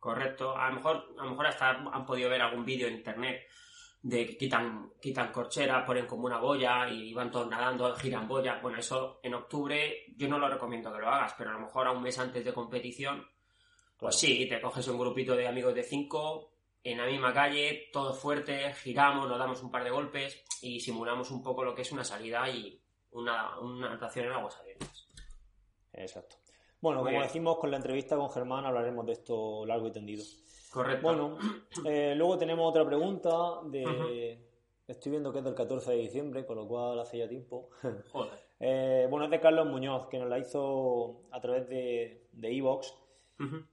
Correcto. 0.04 0.54
A 0.58 0.68
lo 0.68 0.76
mejor, 0.76 1.16
a 1.18 1.24
lo 1.24 1.30
mejor 1.30 1.48
hasta 1.48 1.70
han 1.70 2.06
podido 2.06 2.30
ver 2.30 2.42
algún 2.42 2.66
vídeo 2.66 2.90
en 2.90 2.96
internet 2.96 3.48
de 4.02 4.26
que 4.26 4.36
quitan, 4.36 4.92
quitan 5.02 5.32
corchera, 5.32 5.86
ponen 5.86 6.06
como 6.06 6.26
una 6.26 6.40
boya 6.40 6.90
y 6.90 7.14
van 7.14 7.32
todos 7.32 7.48
nadando, 7.48 7.96
giran 7.96 8.28
boya. 8.28 8.60
Bueno, 8.62 8.80
eso 8.80 9.22
en 9.24 9.34
octubre 9.34 10.04
yo 10.18 10.28
no 10.28 10.38
lo 10.38 10.50
recomiendo 10.50 10.92
que 10.92 11.00
lo 11.00 11.08
hagas, 11.08 11.34
pero 11.38 11.52
a 11.52 11.54
lo 11.54 11.62
mejor 11.62 11.88
a 11.88 11.92
un 11.92 12.04
mes 12.04 12.20
antes 12.20 12.44
de 12.44 12.54
competición, 12.54 13.26
pues 13.98 14.18
sí, 14.18 14.46
te 14.46 14.60
coges 14.60 14.86
un 14.90 15.00
grupito 15.00 15.38
de 15.38 15.48
amigos 15.48 15.74
de 15.74 15.84
cinco 15.84 16.52
en 16.84 16.98
la 16.98 17.06
misma 17.06 17.34
calle, 17.34 17.90
todos 17.94 18.20
fuertes, 18.20 18.78
giramos, 18.80 19.30
nos 19.30 19.40
damos 19.40 19.64
un 19.64 19.72
par 19.72 19.86
de 19.86 19.92
golpes 19.92 20.44
y 20.62 20.82
simulamos 20.82 21.32
un 21.32 21.42
poco 21.42 21.64
lo 21.64 21.74
que 21.74 21.84
es 21.84 21.94
una 21.94 22.04
salida 22.04 22.50
y 22.50 22.78
una, 23.12 23.58
una 23.62 23.92
natación 23.92 24.26
en 24.26 24.34
aguas 24.34 24.58
abiertas. 24.58 25.08
Exacto. 25.94 26.43
Bueno, 26.84 27.02
como 27.02 27.22
decimos 27.22 27.60
con 27.60 27.72
la 27.72 27.78
entrevista 27.78 28.18
con 28.18 28.30
Germán, 28.30 28.66
hablaremos 28.66 29.06
de 29.06 29.14
esto 29.14 29.66
largo 29.66 29.88
y 29.88 29.92
tendido. 29.94 30.22
Correcto. 30.70 31.02
Bueno, 31.02 31.38
eh, 31.86 32.14
luego 32.14 32.38
tenemos 32.38 32.70
otra 32.70 32.86
pregunta 32.86 33.62
de... 33.68 34.38
Estoy 34.86 35.12
viendo 35.12 35.32
que 35.32 35.40
es 35.40 35.46
del 35.46 35.56
14 35.56 35.92
de 35.92 35.98
diciembre, 35.98 36.46
con 36.46 36.58
lo 36.58 36.68
cual 36.68 37.00
hace 37.00 37.20
ya 37.20 37.30
tiempo. 37.30 37.70
Joder. 38.12 38.38
Eh, 38.60 39.08
bueno, 39.10 39.24
es 39.26 39.32
de 39.32 39.40
Carlos 39.40 39.66
Muñoz, 39.66 40.10
que 40.10 40.20
nos 40.20 40.28
la 40.28 40.40
hizo 40.40 41.22
a 41.32 41.40
través 41.40 41.70
de 41.70 42.28
Evox. 42.34 42.94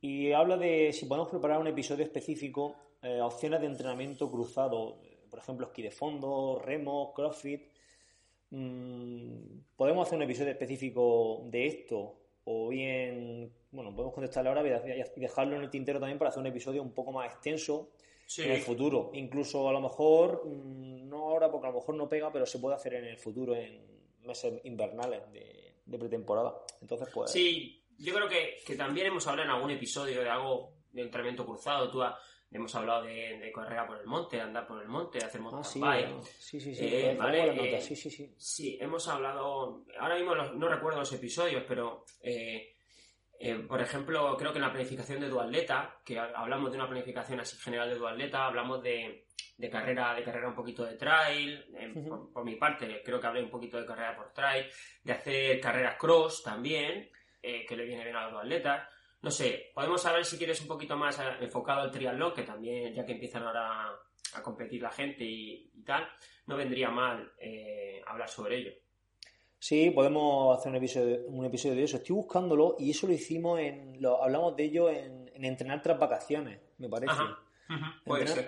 Y 0.00 0.30
habla 0.30 0.56
de 0.56 0.92
si 0.92 1.06
podemos 1.06 1.30
preparar 1.30 1.58
un 1.58 1.66
episodio 1.66 2.04
específico, 2.04 2.76
eh, 3.02 3.20
opciones 3.20 3.60
de 3.60 3.66
entrenamiento 3.66 4.30
cruzado, 4.30 5.00
por 5.28 5.40
ejemplo, 5.40 5.66
esquí 5.66 5.82
de 5.82 5.90
fondo, 5.90 6.62
remo, 6.64 7.12
crossfit. 7.12 7.72
Mm, 8.50 9.62
¿Podemos 9.74 10.06
hacer 10.06 10.16
un 10.16 10.22
episodio 10.22 10.52
específico 10.52 11.42
de 11.46 11.66
esto? 11.66 12.20
O 12.52 12.68
bien, 12.68 13.52
bueno, 13.70 13.94
podemos 13.94 14.12
contestarle 14.12 14.48
ahora 14.48 14.62
y 14.66 15.20
dejarlo 15.20 15.54
en 15.54 15.62
el 15.62 15.70
tintero 15.70 16.00
también 16.00 16.18
para 16.18 16.30
hacer 16.30 16.40
un 16.40 16.48
episodio 16.48 16.82
un 16.82 16.92
poco 16.92 17.12
más 17.12 17.32
extenso 17.32 17.92
en 18.38 18.50
el 18.50 18.60
futuro. 18.60 19.10
Incluso 19.14 19.68
a 19.68 19.72
lo 19.72 19.80
mejor, 19.80 20.42
mm, 20.44 21.08
no 21.08 21.30
ahora 21.30 21.48
porque 21.48 21.68
a 21.68 21.70
lo 21.70 21.76
mejor 21.76 21.94
no 21.94 22.08
pega, 22.08 22.32
pero 22.32 22.44
se 22.46 22.58
puede 22.58 22.74
hacer 22.74 22.94
en 22.94 23.04
el 23.04 23.18
futuro, 23.18 23.54
en 23.54 23.80
meses 24.24 24.60
invernales 24.64 25.22
de, 25.32 25.96
pretemporada. 25.96 26.54
Entonces, 26.80 27.08
pues. 27.14 27.30
Sí, 27.30 27.84
yo 27.98 28.14
creo 28.14 28.28
que, 28.28 28.56
que, 28.66 28.74
también 28.74 29.06
hemos 29.06 29.28
hablado 29.28 29.48
en 29.48 29.54
algún 29.54 29.70
episodio 29.70 30.20
de 30.20 30.28
algo 30.28 30.72
de 30.90 31.02
entrenamiento 31.02 31.46
cruzado. 31.46 31.88
Tú 31.88 32.02
hemos 32.50 32.74
hablado 32.74 33.04
de, 33.04 33.38
de, 33.38 33.52
correr 33.52 33.86
por 33.86 33.98
el 33.98 34.06
monte, 34.06 34.40
andar 34.40 34.66
por 34.66 34.82
el 34.82 34.88
monte, 34.88 35.18
hacer 35.24 35.40
mountain 35.40 35.84
ah, 35.84 36.20
sí, 36.22 36.60
sí, 36.60 36.60
sí, 36.60 36.74
sí, 36.74 36.86
eh, 36.86 37.16
vale, 37.18 37.76
eh, 37.76 37.80
sí, 37.80 37.94
sí, 37.94 38.10
sí. 38.10 38.34
Sí, 38.36 38.78
hemos 38.80 39.06
hablado. 39.08 39.84
Ahora 39.98 40.16
mismo 40.16 40.34
no 40.34 40.68
recuerdo 40.68 41.00
los 41.00 41.12
episodios, 41.12 41.64
pero. 41.66 42.04
Eh, 42.22 42.74
eh, 43.42 43.54
por 43.54 43.80
ejemplo, 43.80 44.36
creo 44.36 44.52
que 44.52 44.58
en 44.58 44.64
la 44.64 44.70
planificación 44.70 45.18
de 45.18 45.30
Duatleta, 45.30 45.96
que 46.04 46.18
hablamos 46.18 46.70
de 46.70 46.76
una 46.76 46.86
planificación 46.86 47.40
así 47.40 47.56
general 47.56 47.88
de 47.88 47.94
Duatleta, 47.94 48.44
hablamos 48.44 48.82
de, 48.82 49.24
de 49.56 49.70
carrera, 49.70 50.14
de 50.14 50.22
carrera 50.22 50.48
un 50.48 50.54
poquito 50.54 50.84
de 50.84 50.96
trail, 50.96 51.64
por, 52.34 52.44
mi 52.44 52.56
parte, 52.56 53.00
creo 53.02 53.18
que 53.18 53.26
hablé 53.26 53.42
un 53.42 53.48
poquito 53.48 53.80
de 53.80 53.86
carrera 53.86 54.14
por 54.14 54.34
trail, 54.34 54.66
de 55.02 55.12
hacer 55.12 55.58
carreras 55.58 55.96
cross 55.96 56.42
también, 56.42 57.10
eh, 57.42 57.64
que 57.66 57.76
le 57.76 57.86
viene 57.86 58.04
bien 58.04 58.16
a 58.16 58.28
los 58.28 58.40
atletas. 58.42 58.86
No 59.22 59.30
sé, 59.30 59.70
podemos 59.74 60.00
saber 60.00 60.24
si 60.24 60.38
quieres 60.38 60.60
un 60.62 60.68
poquito 60.68 60.96
más 60.96 61.18
eh, 61.18 61.22
enfocado 61.40 61.82
al 61.82 61.90
triatlón, 61.90 62.32
que 62.32 62.42
también, 62.42 62.94
ya 62.94 63.04
que 63.04 63.12
empiezan 63.12 63.42
ahora 63.42 63.90
a 64.34 64.42
competir 64.42 64.80
la 64.82 64.90
gente 64.90 65.24
y, 65.24 65.82
tal, 65.84 66.06
no 66.46 66.56
vendría 66.56 66.90
mal 66.90 67.32
hablar 68.06 68.28
sobre 68.28 68.56
ello. 68.56 68.72
Sí, 69.60 69.90
podemos 69.90 70.58
hacer 70.58 70.70
un 70.70 70.76
episodio, 70.76 71.26
un 71.26 71.44
episodio 71.44 71.74
de 71.74 71.82
eso. 71.82 71.98
Estoy 71.98 72.16
buscándolo 72.16 72.76
y 72.78 72.90
eso 72.90 73.06
lo 73.06 73.12
hicimos 73.12 73.60
en. 73.60 74.00
Lo, 74.00 74.22
hablamos 74.22 74.56
de 74.56 74.64
ello 74.64 74.88
en, 74.88 75.28
entrenar 75.34 75.82
tras 75.82 75.98
vacaciones, 75.98 76.58
me 76.78 76.88
parece. 76.88 77.12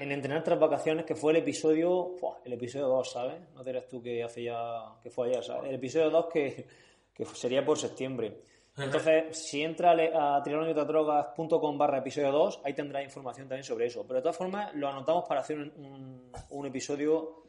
en 0.00 0.10
entrenar 0.10 0.42
tras 0.42 0.58
vacaciones, 0.58 1.04
que 1.04 1.14
fue 1.14 1.32
el 1.32 1.38
episodio. 1.40 2.14
el 2.46 2.54
episodio 2.54 2.88
2, 2.88 3.12
¿sabes? 3.12 3.42
No 3.54 3.62
dirás 3.62 3.86
tú 3.88 4.02
que 4.02 4.22
hace 4.22 4.44
ya. 4.44 4.96
que 5.02 5.10
fue 5.10 5.28
ayer, 5.28 5.44
¿sabes? 5.44 5.68
El 5.68 5.74
episodio 5.74 6.08
2 6.08 6.26
que, 6.32 6.66
que 7.12 7.26
sería 7.26 7.62
por 7.62 7.78
septiembre. 7.78 8.44
Entonces, 8.76 9.36
si 9.36 9.62
entra 9.62 9.90
a 9.92 10.42
triatlonyotatdrogas.com 10.42 11.76
barra 11.76 11.98
episodio 11.98 12.32
2, 12.32 12.62
ahí 12.64 12.74
tendrá 12.74 13.02
información 13.02 13.48
también 13.48 13.64
sobre 13.64 13.86
eso. 13.86 14.06
Pero 14.06 14.16
de 14.16 14.22
todas 14.22 14.36
formas, 14.36 14.74
lo 14.74 14.88
anotamos 14.88 15.24
para 15.28 15.40
hacer 15.40 15.58
un, 15.58 16.32
un 16.50 16.66
episodio 16.66 17.42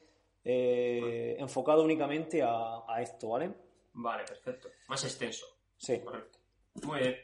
eh, 0.43 1.37
enfocado 1.39 1.83
únicamente 1.83 2.41
a, 2.43 3.01
esto, 3.01 3.29
¿vale? 3.29 3.53
Vale, 3.93 4.23
perfecto. 4.25 4.69
Más 4.89 5.03
extenso. 5.03 5.45
Sí. 5.77 5.99
Correcto. 6.01 6.39
Muy 6.83 6.99
bien. 6.99 7.15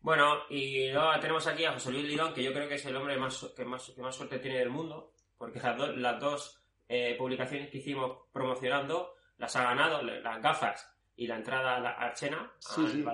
Bueno, 0.00 0.42
y 0.50 0.90
luego 0.90 1.18
tenemos 1.20 1.46
aquí 1.46 1.64
a 1.64 1.72
José 1.72 1.90
Luis 1.90 2.04
Lidón, 2.04 2.34
que 2.34 2.42
yo 2.42 2.52
creo 2.52 2.68
que 2.68 2.74
es 2.74 2.84
el 2.84 2.94
hombre 2.94 3.16
más, 3.16 3.52
que, 3.56 3.64
más, 3.64 3.90
que 3.90 4.02
más 4.02 4.14
suerte 4.14 4.38
tiene 4.38 4.58
del 4.58 4.70
mundo, 4.70 5.14
porque 5.38 5.58
las, 5.58 6.20
dos 6.20 6.62
eh, 6.88 7.16
publicaciones 7.16 7.70
que 7.70 7.78
hicimos 7.78 8.28
promocionando 8.30 9.14
las 9.38 9.56
ha 9.56 9.64
ganado, 9.64 10.02
las 10.02 10.42
gafas 10.42 10.93
y 11.16 11.26
la 11.26 11.36
entrada 11.36 11.76
a 11.76 11.80
la 11.80 11.90
Archena, 11.90 12.52
sí, 12.58 13.04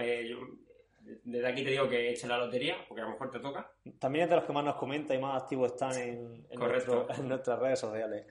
eh, 0.00 0.36
desde 1.24 1.48
aquí 1.48 1.62
te 1.62 1.70
digo 1.70 1.88
que 1.88 2.10
eche 2.10 2.26
la 2.26 2.38
lotería, 2.38 2.76
porque 2.88 3.00
a 3.02 3.04
lo 3.04 3.12
mejor 3.12 3.30
te 3.30 3.38
toca. 3.38 3.70
También 3.98 4.24
es 4.24 4.30
de 4.30 4.36
los 4.36 4.44
que 4.44 4.52
más 4.52 4.64
nos 4.64 4.76
comenta 4.76 5.14
y 5.14 5.18
más 5.18 5.42
activos 5.42 5.72
están 5.72 5.96
en, 5.98 6.46
en 6.50 7.28
nuestras 7.28 7.58
redes 7.58 7.78
sociales. 7.78 8.26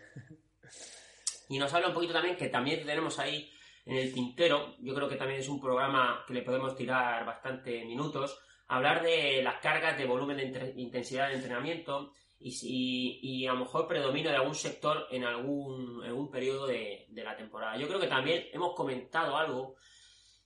Y 1.50 1.58
nos 1.58 1.74
habla 1.74 1.90
un 1.90 1.94
poquito 1.94 2.14
también 2.14 2.36
que 2.36 2.50
también 2.50 2.86
tenemos 2.86 3.18
ahí 3.20 3.52
en 3.86 3.98
el 3.98 4.14
tintero, 4.14 4.76
yo 4.80 4.96
creo 4.96 5.08
que 5.08 5.16
también 5.16 5.40
es 5.40 5.48
un 5.48 5.62
programa 5.62 6.24
que 6.28 6.34
le 6.34 6.42
podemos 6.42 6.76
tirar 6.76 7.24
bastante 7.24 7.86
minutos, 7.86 8.40
hablar 8.68 9.04
de 9.04 9.44
las 9.44 9.62
cargas 9.62 9.96
de 9.96 10.06
volumen 10.06 10.38
de 10.38 10.74
intensidad 10.78 11.30
de 11.30 11.36
entrenamiento 11.36 12.12
y, 12.40 13.20
y 13.22 13.48
a 13.48 13.54
lo 13.54 13.60
mejor 13.60 13.88
predomino 13.88 14.30
de 14.30 14.36
algún 14.36 14.56
sector 14.56 15.08
en 15.12 15.24
algún, 15.24 16.04
algún 16.04 16.30
periodo 16.30 16.68
de, 16.68 17.08
la 17.12 17.36
temporada. 17.36 17.78
Yo 17.78 17.88
creo 17.88 18.00
que 18.00 18.08
también 18.08 18.48
hemos 18.52 18.74
comentado 18.76 19.36
algo 19.36 19.76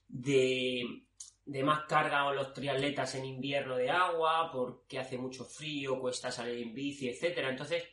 de, 0.08 1.04
de 1.44 1.62
más 1.62 1.84
carga 1.86 2.28
a 2.28 2.32
los 2.32 2.52
triatletas 2.52 3.14
en 3.16 3.24
invierno 3.24 3.76
de 3.76 3.90
agua, 3.90 4.50
porque 4.52 4.98
hace 4.98 5.18
mucho 5.18 5.44
frío, 5.44 6.00
cuesta 6.00 6.30
salir 6.30 6.66
en 6.66 6.74
bici, 6.74 7.08
etcétera. 7.08 7.50
Entonces, 7.50 7.84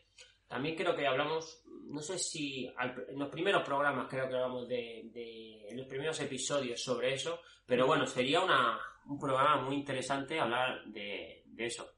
también 0.47 0.75
creo 0.75 0.95
que 0.95 1.07
hablamos 1.07 1.63
no 1.89 2.01
sé 2.01 2.19
si 2.19 2.65
en 2.65 3.17
los 3.17 3.29
primeros 3.29 3.63
programas 3.63 4.07
creo 4.10 4.27
que 4.27 4.36
hablamos 4.36 4.67
de, 4.67 5.10
de 5.13 5.69
en 5.69 5.77
los 5.77 5.88
primeros 5.88 6.19
episodios 6.19 6.81
sobre 6.81 7.13
eso, 7.13 7.39
pero 7.65 7.88
bueno, 7.88 8.05
sería 8.05 8.41
una, 8.41 8.79
un 9.07 9.19
programa 9.19 9.62
muy 9.62 9.75
interesante 9.75 10.39
hablar 10.39 10.86
de, 10.86 11.43
eso. 11.57 11.96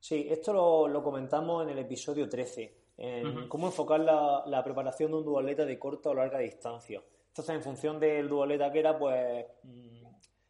Sí, 0.00 0.26
esto 0.30 0.52
lo, 0.52 0.88
lo, 0.88 1.02
comentamos 1.02 1.64
en 1.64 1.70
el 1.70 1.78
episodio 1.78 2.28
13, 2.28 2.74
en 2.98 3.48
cómo 3.48 3.66
enfocar 3.66 4.00
la, 4.00 4.44
la, 4.46 4.62
preparación 4.62 5.10
de 5.10 5.18
un 5.18 5.24
dualeta 5.24 5.64
de 5.64 5.78
corta 5.78 6.10
o 6.10 6.14
larga 6.14 6.38
distancia. 6.38 7.02
Entonces, 7.28 7.54
en 7.54 7.62
función 7.62 7.98
del 7.98 8.28
dualeta 8.28 8.70
que 8.72 8.78
era, 8.78 8.98
pues 8.98 9.44
mm, 9.64 10.06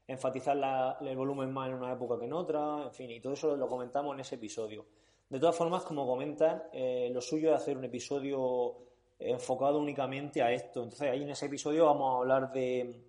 enfatizar 0.07 0.57
la, 0.57 0.99
el 1.01 1.17
volumen 1.17 1.53
más 1.53 1.69
en 1.69 1.75
una 1.75 1.93
época 1.93 2.19
que 2.19 2.27
en 2.27 2.33
otra, 2.33 2.85
en 2.85 2.93
fin, 2.93 3.11
y 3.11 3.21
todo 3.21 3.33
eso 3.33 3.57
lo 3.57 3.69
comentamos 3.69 4.15
en 4.15 4.21
ese 4.21 4.37
episodio. 4.37 4.87
De 5.29 5.39
todas 5.39 5.57
formas, 5.57 5.83
como 5.83 6.07
comentan, 6.07 6.65
eh, 6.73 7.11
lo 7.13 7.21
suyo 7.21 7.51
es 7.51 7.57
hacer 7.57 7.77
un 7.77 7.85
episodio 7.85 8.77
enfocado 9.19 9.79
únicamente 9.79 10.43
a 10.43 10.53
esto. 10.53 10.83
Entonces, 10.83 11.11
ahí 11.11 11.23
en 11.23 11.31
ese 11.31 11.47
episodio 11.47 11.87
vamos 11.87 12.15
a 12.15 12.19
hablar 12.19 12.53
de, 12.53 13.03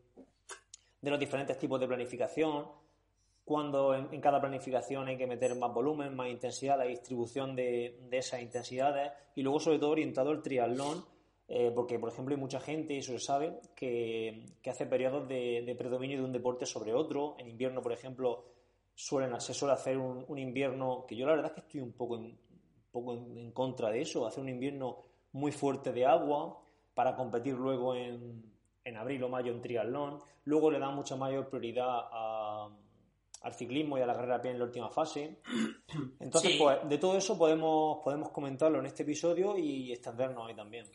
de 1.02 1.10
los 1.10 1.19
diferentes 1.19 1.58
tipos 1.58 1.80
de 1.80 1.88
planificación, 1.88 2.65
cuando 3.50 3.96
en, 3.96 4.22
cada 4.22 4.40
planificación 4.40 5.08
hay 5.08 5.18
que 5.18 5.26
meter 5.26 5.56
más 5.56 5.74
volumen, 5.74 6.16
más 6.16 6.30
intensidad, 6.30 6.78
la 6.78 6.84
distribución 6.84 7.56
de, 7.56 8.00
esas 8.12 8.44
intensidades 8.44 9.12
y 9.34 9.42
luego, 9.42 9.60
sobre 9.60 9.80
todo, 9.80 9.90
orientado 9.90 10.30
al 10.30 10.44
triatlón, 10.44 11.04
eh, 11.48 11.72
porque, 11.74 11.98
por 11.98 12.10
ejemplo, 12.10 12.36
hay 12.36 12.40
mucha 12.40 12.60
gente, 12.60 12.94
y 12.94 13.00
eso 13.00 13.14
se 13.14 13.26
sabe, 13.26 13.60
que, 13.76 14.46
hace 14.70 14.86
periodos 14.86 15.28
de, 15.28 15.76
predominio 15.76 16.20
de 16.20 16.26
un 16.26 16.32
deporte 16.32 16.68
sobre 16.68 16.94
otro. 16.94 17.38
En 17.40 17.48
invierno, 17.48 17.82
por 17.82 17.92
ejemplo, 17.92 18.46
suelen, 18.94 19.42
se 19.42 19.56
suele 19.56 19.74
hacer 19.74 19.98
un, 19.98 20.38
invierno, 20.38 21.06
que 21.08 21.16
yo 21.16 21.26
la 21.26 21.32
verdad 21.32 21.48
es 21.48 21.54
que 21.54 21.62
estoy 21.62 21.82
un 21.82 21.94
poco 21.94 22.18
en, 22.18 22.38
poco 22.92 23.16
en, 23.16 23.52
contra 23.52 23.90
de 23.90 24.02
eso, 24.02 24.28
hacer 24.28 24.44
un 24.44 24.50
invierno 24.50 25.06
muy 25.32 25.52
fuerte 25.52 25.92
de 25.92 26.06
agua 26.06 26.62
para 26.94 27.16
competir 27.16 27.56
luego 27.56 27.96
en, 27.96 28.44
en 28.84 28.98
abril 28.98 29.24
o 29.24 29.30
mayo 29.30 29.52
en 29.52 29.60
triatlón. 29.60 30.20
Luego 30.44 30.70
le 30.70 30.78
da 30.78 30.92
mucha 30.92 31.16
mayor 31.16 31.50
prioridad 31.50 32.02
al 33.41 33.54
ciclismo 33.54 33.97
y 33.97 34.02
a 34.02 34.06
la 34.06 34.15
carrera 34.15 34.36
a 34.36 34.41
pie 34.41 34.52
en 34.52 34.60
la 34.60 34.65
última 34.65 34.89
fase. 34.89 35.41
Entonces, 36.19 36.56
pues, 36.58 36.78
de 36.88 36.97
todo 36.97 37.17
eso 37.17 37.38
podemos, 37.38 37.99
podemos 38.04 38.30
comentarlo 38.32 38.80
en 38.80 38.86
este 38.86 39.04
episodio 39.04 39.58
y 39.58 39.91
extendernos 39.91 40.47
ahí 40.47 40.56
también. 40.56 40.86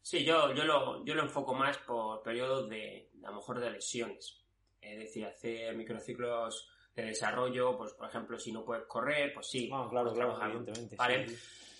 Sí, 0.00 0.24
yo, 0.24 0.52
yo, 0.52 0.64
lo, 0.64 1.04
yo 1.04 1.14
lo 1.14 1.22
enfoco 1.22 1.54
más 1.54 1.78
por 1.78 2.22
periodos 2.22 2.68
de, 2.68 3.10
a 3.24 3.30
lo 3.30 3.36
mejor, 3.36 3.58
de 3.58 3.70
lesiones. 3.70 4.44
Es 4.80 4.98
decir, 4.98 5.24
hacer 5.24 5.74
microciclos 5.74 6.68
de 6.94 7.04
desarrollo, 7.04 7.76
pues 7.76 7.94
por 7.94 8.08
ejemplo, 8.08 8.38
si 8.38 8.52
no 8.52 8.64
puedes 8.64 8.84
correr, 8.84 9.32
pues 9.32 9.48
sí. 9.48 9.70
Ah, 9.72 9.88
claro, 9.90 10.12
claro, 10.12 10.38
evidentemente. 10.42 10.96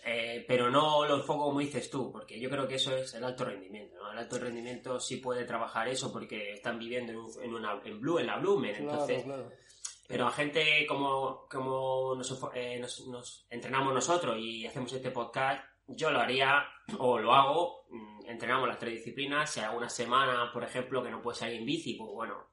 Eh, 0.07 0.45
pero 0.47 0.71
no 0.71 1.07
lo 1.07 1.17
enfoco 1.17 1.45
como 1.45 1.61
dices 1.61 1.89
tú, 1.89 2.13
porque 2.13 2.39
yo 2.39 2.51
creo 2.51 2.69
que 2.69 2.75
eso 2.75 2.95
es 2.95 3.15
el 3.15 3.25
alto 3.25 3.47
rendimiento. 3.47 3.97
¿no? 3.97 4.13
El 4.13 4.19
alto 4.19 4.39
rendimiento 4.39 5.01
sí 5.01 5.17
puede 5.17 5.45
trabajar 5.45 5.89
eso 5.89 6.13
porque 6.13 6.53
están 6.53 6.79
viviendo 6.79 7.27
en, 7.43 7.55
una, 7.55 7.81
en 7.85 8.01
Blue, 8.01 8.19
en 8.19 8.27
la 8.27 8.37
Blumen. 8.37 8.75
entonces, 8.75 9.25
Pero 10.07 10.27
a 10.27 10.33
gente 10.33 10.87
como, 10.87 11.47
como 11.51 12.15
nos, 12.15 12.39
eh, 12.55 12.79
nos, 12.79 13.47
entrenamos 13.49 13.95
nosotros 13.95 14.37
y 14.39 14.67
hacemos 14.67 14.93
este 14.93 15.11
podcast, 15.11 15.65
yo 15.87 16.11
lo 16.11 16.21
haría 16.21 16.65
o 16.99 17.19
lo 17.19 17.35
hago, 17.35 17.87
mm, 17.89 18.27
entrenamos 18.27 18.69
las 18.69 18.79
tres 18.79 18.95
disciplinas, 18.95 19.51
si 19.51 19.61
hay 19.61 19.75
una 19.75 19.89
semana, 19.89 20.51
por 20.53 20.63
ejemplo, 20.63 21.03
que 21.03 21.11
no 21.11 21.23
puedes 21.23 21.39
salir 21.39 21.59
en 21.59 21.67
bici, 21.67 21.95
pues 21.95 22.11
bueno, 22.11 22.49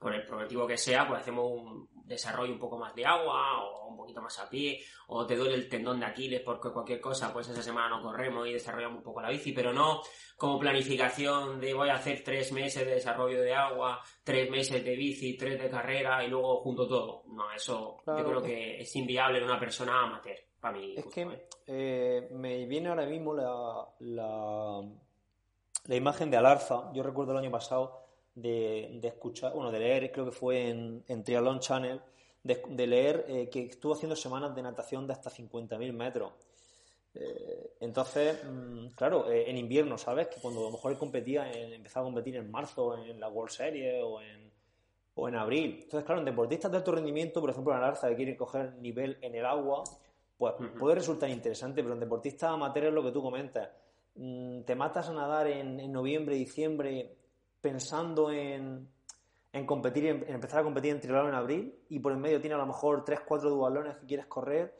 por 0.00 0.14
el 0.14 0.26
motivo 0.28 0.66
que 0.66 0.78
sea, 0.78 1.06
pues 1.06 1.20
hacemos 1.20 1.46
un 1.52 1.88
desarrollo 2.06 2.52
un 2.52 2.58
poco 2.58 2.78
más 2.78 2.94
de 2.94 3.04
agua 3.04 3.62
o 3.62 3.88
un 3.88 3.96
poquito 3.98 4.22
más 4.22 4.36
a 4.40 4.48
pie, 4.48 4.80
o 5.08 5.26
te 5.26 5.36
duele 5.36 5.54
el 5.54 5.68
tendón 5.68 6.00
de 6.00 6.06
Aquiles 6.06 6.40
porque 6.40 6.70
cualquier 6.70 7.00
cosa, 7.00 7.30
pues 7.32 7.48
esa 7.48 7.62
semana 7.62 7.90
no 7.90 8.02
corremos 8.02 8.48
y 8.48 8.54
desarrollamos 8.54 8.98
un 8.98 9.04
poco 9.04 9.20
la 9.20 9.28
bici, 9.28 9.52
pero 9.52 9.74
no 9.74 10.00
como 10.38 10.58
planificación 10.58 11.60
de 11.60 11.74
voy 11.74 11.90
a 11.90 11.96
hacer 11.96 12.24
tres 12.24 12.50
meses 12.50 12.86
de 12.86 12.94
desarrollo 12.94 13.42
de 13.42 13.54
agua, 13.54 14.00
tres 14.24 14.50
meses 14.50 14.82
de 14.82 14.96
bici, 14.96 15.36
tres 15.36 15.60
de 15.60 15.68
carrera 15.68 16.24
y 16.24 16.28
luego 16.28 16.62
junto 16.62 16.88
todo. 16.88 17.24
No, 17.28 17.52
eso 17.52 17.98
yo 18.06 18.24
creo 18.24 18.42
que 18.42 18.80
es 18.80 18.96
inviable 18.96 19.38
en 19.38 19.44
una 19.44 19.60
persona 19.60 20.02
amateur, 20.02 20.38
para 20.58 20.78
mí. 20.78 20.94
Es 20.96 21.06
que 21.06 21.22
¿eh? 21.22 21.48
Eh, 21.66 22.28
me 22.32 22.64
viene 22.64 22.88
ahora 22.88 23.04
mismo 23.04 23.34
la, 23.34 23.86
la, 23.98 24.80
la 25.84 25.94
imagen 25.94 26.30
de 26.30 26.38
Alarza. 26.38 26.90
Yo 26.94 27.02
recuerdo 27.02 27.32
el 27.32 27.38
año 27.38 27.50
pasado 27.50 28.09
de, 28.34 29.00
escuchar, 29.02 29.52
bueno, 29.52 29.70
de 29.70 29.78
leer, 29.78 30.10
creo 30.12 30.26
que 30.26 30.32
fue 30.32 30.68
en, 30.70 31.04
en 31.08 31.24
Triathlon 31.24 31.60
Channel, 31.60 32.00
de, 32.42 32.86
leer 32.86 33.24
eh, 33.28 33.48
que 33.50 33.64
estuvo 33.64 33.94
haciendo 33.94 34.16
semanas 34.16 34.54
de 34.54 34.62
natación 34.62 35.06
de 35.06 35.12
hasta 35.12 35.30
50.000 35.30 35.92
metros. 35.92 36.32
Eh, 37.14 37.72
entonces, 37.80 38.42
mm, 38.44 38.88
claro, 38.94 39.30
eh, 39.30 39.50
en 39.50 39.58
invierno, 39.58 39.98
¿sabes? 39.98 40.28
Que 40.28 40.40
cuando 40.40 40.60
a 40.60 40.64
lo 40.64 40.70
mejor 40.70 40.92
él 40.92 40.98
competía, 40.98 41.50
empezaba 41.52 42.06
a 42.06 42.08
competir 42.08 42.36
en 42.36 42.50
marzo 42.50 42.96
en 42.96 43.20
la 43.20 43.28
World 43.28 43.50
Series 43.50 44.02
o 44.02 44.22
en, 44.22 44.50
o 45.14 45.28
en 45.28 45.34
abril. 45.34 45.80
Entonces, 45.82 46.04
claro, 46.04 46.20
en 46.20 46.24
deportistas 46.24 46.70
de 46.70 46.78
alto 46.78 46.92
rendimiento, 46.92 47.40
por 47.40 47.50
ejemplo, 47.50 47.72
en 47.72 47.78
Alarza, 47.78 48.08
que 48.08 48.16
quieren 48.16 48.36
coger 48.36 48.74
nivel 48.76 49.18
en 49.20 49.34
el 49.34 49.44
agua, 49.44 49.82
pues 50.38 50.54
puede 50.78 50.94
resultar 50.94 51.28
interesante, 51.28 51.82
pero 51.82 51.92
en 51.92 52.00
deportistas 52.00 52.50
amateurs 52.50 52.94
lo 52.94 53.02
que 53.02 53.12
tú 53.12 53.20
comentas. 53.20 53.68
Mm, 54.14 54.62
te 54.62 54.74
matas 54.74 55.08
a 55.08 55.12
nadar 55.12 55.48
en, 55.48 55.78
en 55.80 55.92
noviembre, 55.92 56.36
diciembre, 56.36 57.16
pensando 57.60 58.30
en, 58.30 58.88
en 59.52 59.66
competir, 59.66 60.06
en, 60.06 60.28
empezar 60.28 60.60
a 60.60 60.64
competir 60.64 60.92
en 60.92 61.00
triatlón 61.00 61.28
en 61.28 61.34
abril 61.34 61.84
y 61.88 61.98
por 61.98 62.12
en 62.12 62.20
medio 62.20 62.40
tiene 62.40 62.54
a 62.54 62.58
lo 62.58 62.66
mejor 62.66 63.04
3-4 63.04 63.40
dualones 63.48 63.96
que 63.96 64.06
quieres 64.06 64.26
correr, 64.26 64.76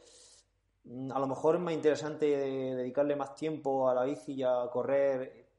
mm, 0.83 1.11
a 1.11 1.19
lo 1.19 1.27
mejor 1.27 1.55
es 1.55 1.61
más 1.61 1.73
interesante 1.73 2.25
dedicarle 2.25 3.15
más 3.15 3.35
tiempo 3.35 3.89
a 3.89 3.93
la 3.93 4.03
bici 4.03 4.33
y 4.33 4.43
a 4.43 4.67
correr 4.71 5.49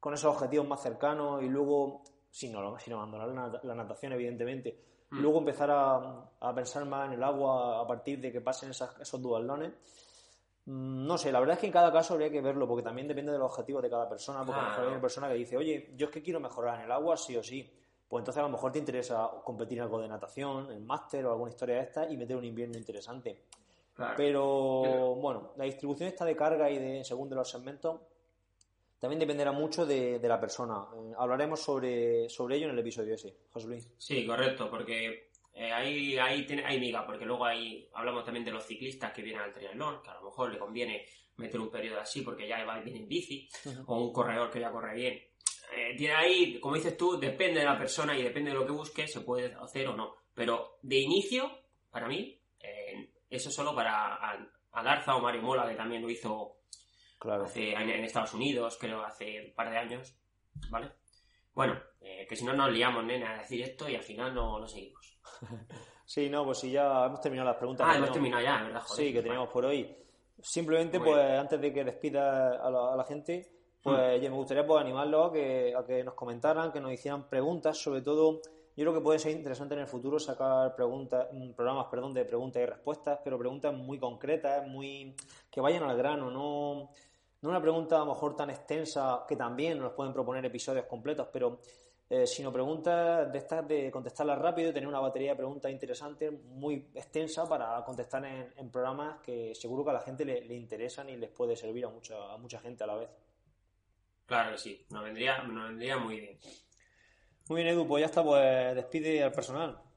con 0.00 0.14
esos 0.14 0.34
objetivos 0.34 0.66
más 0.66 0.82
cercanos 0.82 1.42
y 1.42 1.48
luego, 1.48 2.02
sin, 2.30 2.52
no, 2.52 2.78
sin 2.78 2.92
abandonar 2.92 3.60
la, 3.62 3.74
natación 3.74 4.12
evidentemente, 4.12 4.78
mm. 5.10 5.18
luego 5.20 5.38
empezar 5.38 5.70
a, 5.70 6.30
a, 6.40 6.54
pensar 6.54 6.84
más 6.84 7.06
en 7.06 7.14
el 7.14 7.22
agua 7.22 7.80
a 7.80 7.86
partir 7.86 8.20
de 8.20 8.32
que 8.32 8.40
pasen 8.40 8.70
esos 8.70 9.22
dualones 9.22 9.72
no 10.70 11.16
sé, 11.16 11.32
la 11.32 11.40
verdad 11.40 11.54
es 11.54 11.60
que 11.60 11.66
en 11.66 11.72
cada 11.72 11.90
caso 11.90 12.12
habría 12.12 12.30
que 12.30 12.42
verlo, 12.42 12.68
porque 12.68 12.82
también 12.82 13.08
depende 13.08 13.32
de 13.32 13.38
los 13.38 13.50
objetivos 13.50 13.82
de 13.82 13.88
cada 13.88 14.06
persona, 14.06 14.44
porque 14.44 14.60
a 14.60 14.62
lo 14.64 14.68
mejor 14.68 14.84
hay 14.84 14.90
una 14.90 15.00
persona 15.00 15.28
que 15.28 15.34
dice, 15.34 15.56
oye, 15.56 15.94
yo 15.96 16.06
es 16.06 16.12
que 16.12 16.22
quiero 16.22 16.40
mejorar 16.40 16.78
en 16.78 16.84
el 16.84 16.92
agua, 16.92 17.16
sí 17.16 17.34
o 17.38 17.42
sí. 17.42 17.72
Pues 18.06 18.20
entonces 18.20 18.38
a 18.38 18.42
lo 18.42 18.50
mejor 18.50 18.72
te 18.72 18.78
interesa 18.78 19.30
competir 19.44 19.78
en 19.78 19.84
algo 19.84 19.98
de 19.98 20.08
natación, 20.08 20.70
en 20.70 20.84
máster 20.86 21.24
o 21.24 21.32
alguna 21.32 21.50
historia 21.50 21.76
de 21.76 21.82
esta 21.82 22.10
y 22.10 22.18
meter 22.18 22.36
un 22.36 22.44
invierno 22.44 22.76
interesante. 22.76 23.44
Pero 24.16 25.14
bueno, 25.16 25.52
la 25.56 25.64
distribución 25.64 26.08
está 26.08 26.26
de 26.26 26.36
carga 26.36 26.70
y 26.70 26.78
de 26.78 27.04
según 27.04 27.30
de 27.30 27.36
los 27.36 27.50
segmentos 27.50 28.00
también 28.98 29.20
dependerá 29.20 29.52
mucho 29.52 29.86
de, 29.86 30.20
la 30.22 30.40
persona. 30.40 30.86
Eh, 30.94 31.14
hablaremos 31.16 31.60
sobre, 31.60 32.28
sobre 32.28 32.56
ello 32.56 32.66
en 32.66 32.72
el 32.72 32.78
episodio 32.80 33.14
ese, 33.14 33.34
José 33.52 33.68
Luis. 33.68 33.88
Sí, 33.96 34.26
correcto, 34.26 34.68
porque 34.70 35.27
eh, 35.60 35.72
ahí, 35.72 36.16
ahí, 36.16 36.46
tiene, 36.46 36.64
hay 36.64 36.78
miga, 36.78 37.04
porque 37.04 37.24
luego 37.24 37.44
ahí 37.44 37.88
hablamos 37.92 38.24
también 38.24 38.44
de 38.44 38.52
los 38.52 38.64
ciclistas 38.64 39.12
que 39.12 39.22
vienen 39.22 39.42
al 39.42 39.52
triatlón, 39.52 40.00
que 40.00 40.10
a 40.10 40.14
lo 40.14 40.26
mejor 40.26 40.52
le 40.52 40.58
conviene 40.58 41.04
meter 41.34 41.58
un 41.58 41.68
periodo 41.68 41.98
así 41.98 42.22
porque 42.22 42.46
ya 42.46 42.64
va 42.64 42.78
bien 42.78 42.96
en 42.96 43.08
bici, 43.08 43.48
o 43.86 44.00
un 44.00 44.12
corredor 44.12 44.52
que 44.52 44.60
ya 44.60 44.70
corre 44.70 44.94
bien. 44.94 45.14
Eh, 45.74 45.96
tiene 45.96 46.14
ahí, 46.14 46.60
como 46.60 46.76
dices 46.76 46.96
tú, 46.96 47.18
depende 47.18 47.58
de 47.58 47.66
la 47.66 47.76
persona 47.76 48.16
y 48.16 48.22
depende 48.22 48.50
de 48.50 48.56
lo 48.56 48.64
que 48.64 48.70
busque, 48.70 49.08
se 49.08 49.22
puede 49.22 49.52
hacer 49.54 49.88
o 49.88 49.96
no. 49.96 50.14
Pero 50.32 50.78
de 50.80 51.00
inicio, 51.00 51.50
para 51.90 52.06
mí, 52.06 52.40
eh, 52.60 53.10
eso 53.28 53.50
solo 53.50 53.74
para 53.74 54.16
Alarza 54.70 55.16
o 55.16 55.20
Mario 55.20 55.42
Mola, 55.42 55.68
que 55.68 55.74
también 55.74 56.02
lo 56.02 56.08
hizo 56.08 56.58
hace, 57.20 57.72
en, 57.72 57.90
en 57.90 58.04
Estados 58.04 58.32
Unidos, 58.32 58.78
creo, 58.80 59.02
hace 59.02 59.46
un 59.46 59.54
par 59.54 59.70
de 59.70 59.78
años, 59.78 60.16
¿vale? 60.70 60.92
Bueno, 61.52 61.82
eh, 62.00 62.24
que 62.28 62.36
si 62.36 62.44
no 62.44 62.52
nos 62.52 62.70
liamos, 62.70 63.04
nena, 63.04 63.34
a 63.34 63.38
decir 63.38 63.60
esto 63.62 63.88
y 63.88 63.96
al 63.96 64.04
final 64.04 64.32
no, 64.32 64.60
no 64.60 64.68
seguimos. 64.68 65.17
Sí, 66.04 66.28
no, 66.28 66.44
pues 66.44 66.58
si 66.58 66.70
ya 66.70 67.06
hemos 67.06 67.20
terminado 67.20 67.48
las 67.48 67.58
preguntas. 67.58 67.86
Ah, 67.88 67.96
hemos 67.96 68.12
terminado 68.12 68.42
ya, 68.42 68.62
¿verdad? 68.62 68.82
sí, 68.86 69.12
que 69.12 69.22
teníamos 69.22 69.48
por 69.48 69.64
hoy. 69.64 69.96
Simplemente, 70.40 71.00
pues, 71.00 71.38
antes 71.38 71.60
de 71.60 71.72
que 71.72 71.84
despida 71.84 72.64
a 72.64 72.70
la, 72.70 73.04
gente, 73.04 73.50
pues 73.82 74.20
hmm. 74.20 74.22
me 74.22 74.30
gustaría 74.30 74.66
pues, 74.66 74.80
animarlos 74.80 75.30
a 75.30 75.32
que, 75.32 75.74
a 75.76 75.84
que 75.84 76.04
nos 76.04 76.14
comentaran, 76.14 76.70
que 76.70 76.80
nos 76.80 76.92
hicieran 76.92 77.28
preguntas, 77.28 77.76
sobre 77.76 78.02
todo. 78.02 78.40
Yo 78.76 78.84
creo 78.84 78.94
que 78.94 79.00
puede 79.00 79.18
ser 79.18 79.32
interesante 79.32 79.74
en 79.74 79.80
el 79.80 79.88
futuro 79.88 80.20
sacar 80.20 80.76
preguntas, 80.76 81.26
mm, 81.32 81.50
programas, 81.50 81.86
perdón, 81.86 82.14
de 82.14 82.24
preguntas 82.24 82.62
y 82.62 82.66
respuestas, 82.66 83.18
pero 83.24 83.36
preguntas 83.36 83.74
muy 83.74 83.98
concretas, 83.98 84.64
muy 84.68 85.16
que 85.50 85.60
vayan 85.60 85.82
al 85.82 85.96
grano, 85.96 86.30
no 86.30 86.90
no 87.40 87.50
una 87.50 87.60
pregunta 87.60 87.96
a 87.96 88.00
lo 88.00 88.06
mejor 88.06 88.36
tan 88.36 88.50
extensa 88.50 89.24
que 89.28 89.36
también 89.36 89.78
nos 89.78 89.92
pueden 89.92 90.12
proponer 90.12 90.44
episodios 90.44 90.86
completos, 90.86 91.28
pero 91.32 91.60
eh, 92.10 92.26
sino 92.26 92.50
preguntas 92.50 93.30
de 93.30 93.38
estas 93.38 93.68
de 93.68 93.90
contestarlas 93.90 94.38
rápido 94.38 94.70
y 94.70 94.72
tener 94.72 94.88
una 94.88 94.98
batería 94.98 95.32
de 95.32 95.36
preguntas 95.36 95.70
interesantes 95.70 96.32
muy 96.32 96.88
extensa 96.94 97.46
para 97.46 97.84
contestar 97.84 98.24
en, 98.24 98.70
programas 98.70 99.20
que 99.20 99.54
seguro 99.54 99.84
que 99.84 99.90
a 99.90 99.94
la 99.94 100.00
gente 100.00 100.24
le, 100.24 100.54
interesan 100.54 101.10
y 101.10 101.16
les 101.16 101.30
puede 101.30 101.54
servir 101.54 101.84
a 101.84 101.90
mucha, 101.90 102.32
a 102.32 102.38
mucha 102.38 102.60
gente 102.60 102.84
a 102.84 102.86
la 102.86 102.96
vez. 102.96 103.10
Claro 104.24 104.52
que 104.52 104.58
sí, 104.58 104.86
nos 104.90 105.04
vendría, 105.04 105.42
nos 105.42 105.68
vendría 105.68 105.98
muy 105.98 106.20
bien. 106.20 106.38
Muy 107.48 107.62
bien, 107.62 107.74
Edu, 107.74 107.86
pues 107.86 108.00
ya 108.00 108.06
está, 108.06 108.24
pues 108.24 108.74
despide 108.74 109.22
al 109.22 109.32
personal. 109.32 109.87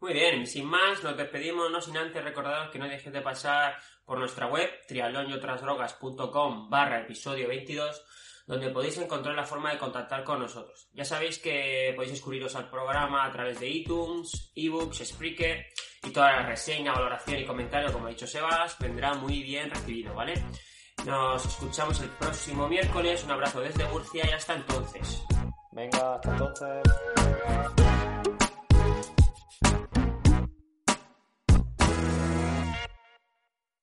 Muy 0.00 0.14
bien, 0.14 0.46
sin 0.46 0.66
más, 0.66 1.02
nos 1.02 1.16
despedimos, 1.16 1.70
no 1.70 1.80
sin 1.80 1.96
antes 1.96 2.24
recordaros 2.24 2.70
que 2.70 2.78
no 2.78 2.88
dejes 2.88 3.12
de 3.12 3.20
pasar 3.20 3.76
por 4.04 4.18
nuestra 4.18 4.46
web 4.46 4.70
triatlonyotras.com 4.88 6.70
barra 6.70 7.00
episodio 7.00 7.48
22 7.48 8.02
donde 8.50 8.70
podéis 8.70 8.98
encontrar 8.98 9.36
la 9.36 9.44
forma 9.44 9.70
de 9.70 9.78
contactar 9.78 10.24
con 10.24 10.40
nosotros. 10.40 10.88
Ya 10.92 11.04
sabéis 11.04 11.38
que 11.38 11.92
podéis 11.94 12.14
escribiros 12.14 12.56
al 12.56 12.68
programa 12.68 13.24
a 13.24 13.30
través 13.30 13.60
de 13.60 13.68
iTunes, 13.68 14.50
ebooks, 14.56 15.06
Spreaker 15.06 15.66
y 16.02 16.10
toda 16.10 16.32
la 16.32 16.46
reseña, 16.46 16.92
valoración 16.92 17.38
y 17.38 17.46
comentario, 17.46 17.92
como 17.92 18.06
ha 18.06 18.10
dicho 18.10 18.26
Sebas, 18.26 18.76
vendrá 18.80 19.14
muy 19.14 19.44
bien 19.44 19.70
recibido, 19.70 20.14
¿vale? 20.14 20.34
Nos 21.06 21.46
escuchamos 21.46 22.00
el 22.00 22.08
próximo 22.08 22.68
miércoles, 22.68 23.22
un 23.22 23.30
abrazo 23.30 23.60
desde 23.60 23.84
Murcia 23.86 24.26
y 24.28 24.32
hasta 24.32 24.54
entonces. 24.54 25.22
Venga, 25.70 26.14
hasta 26.16 26.30
entonces. 26.32 27.79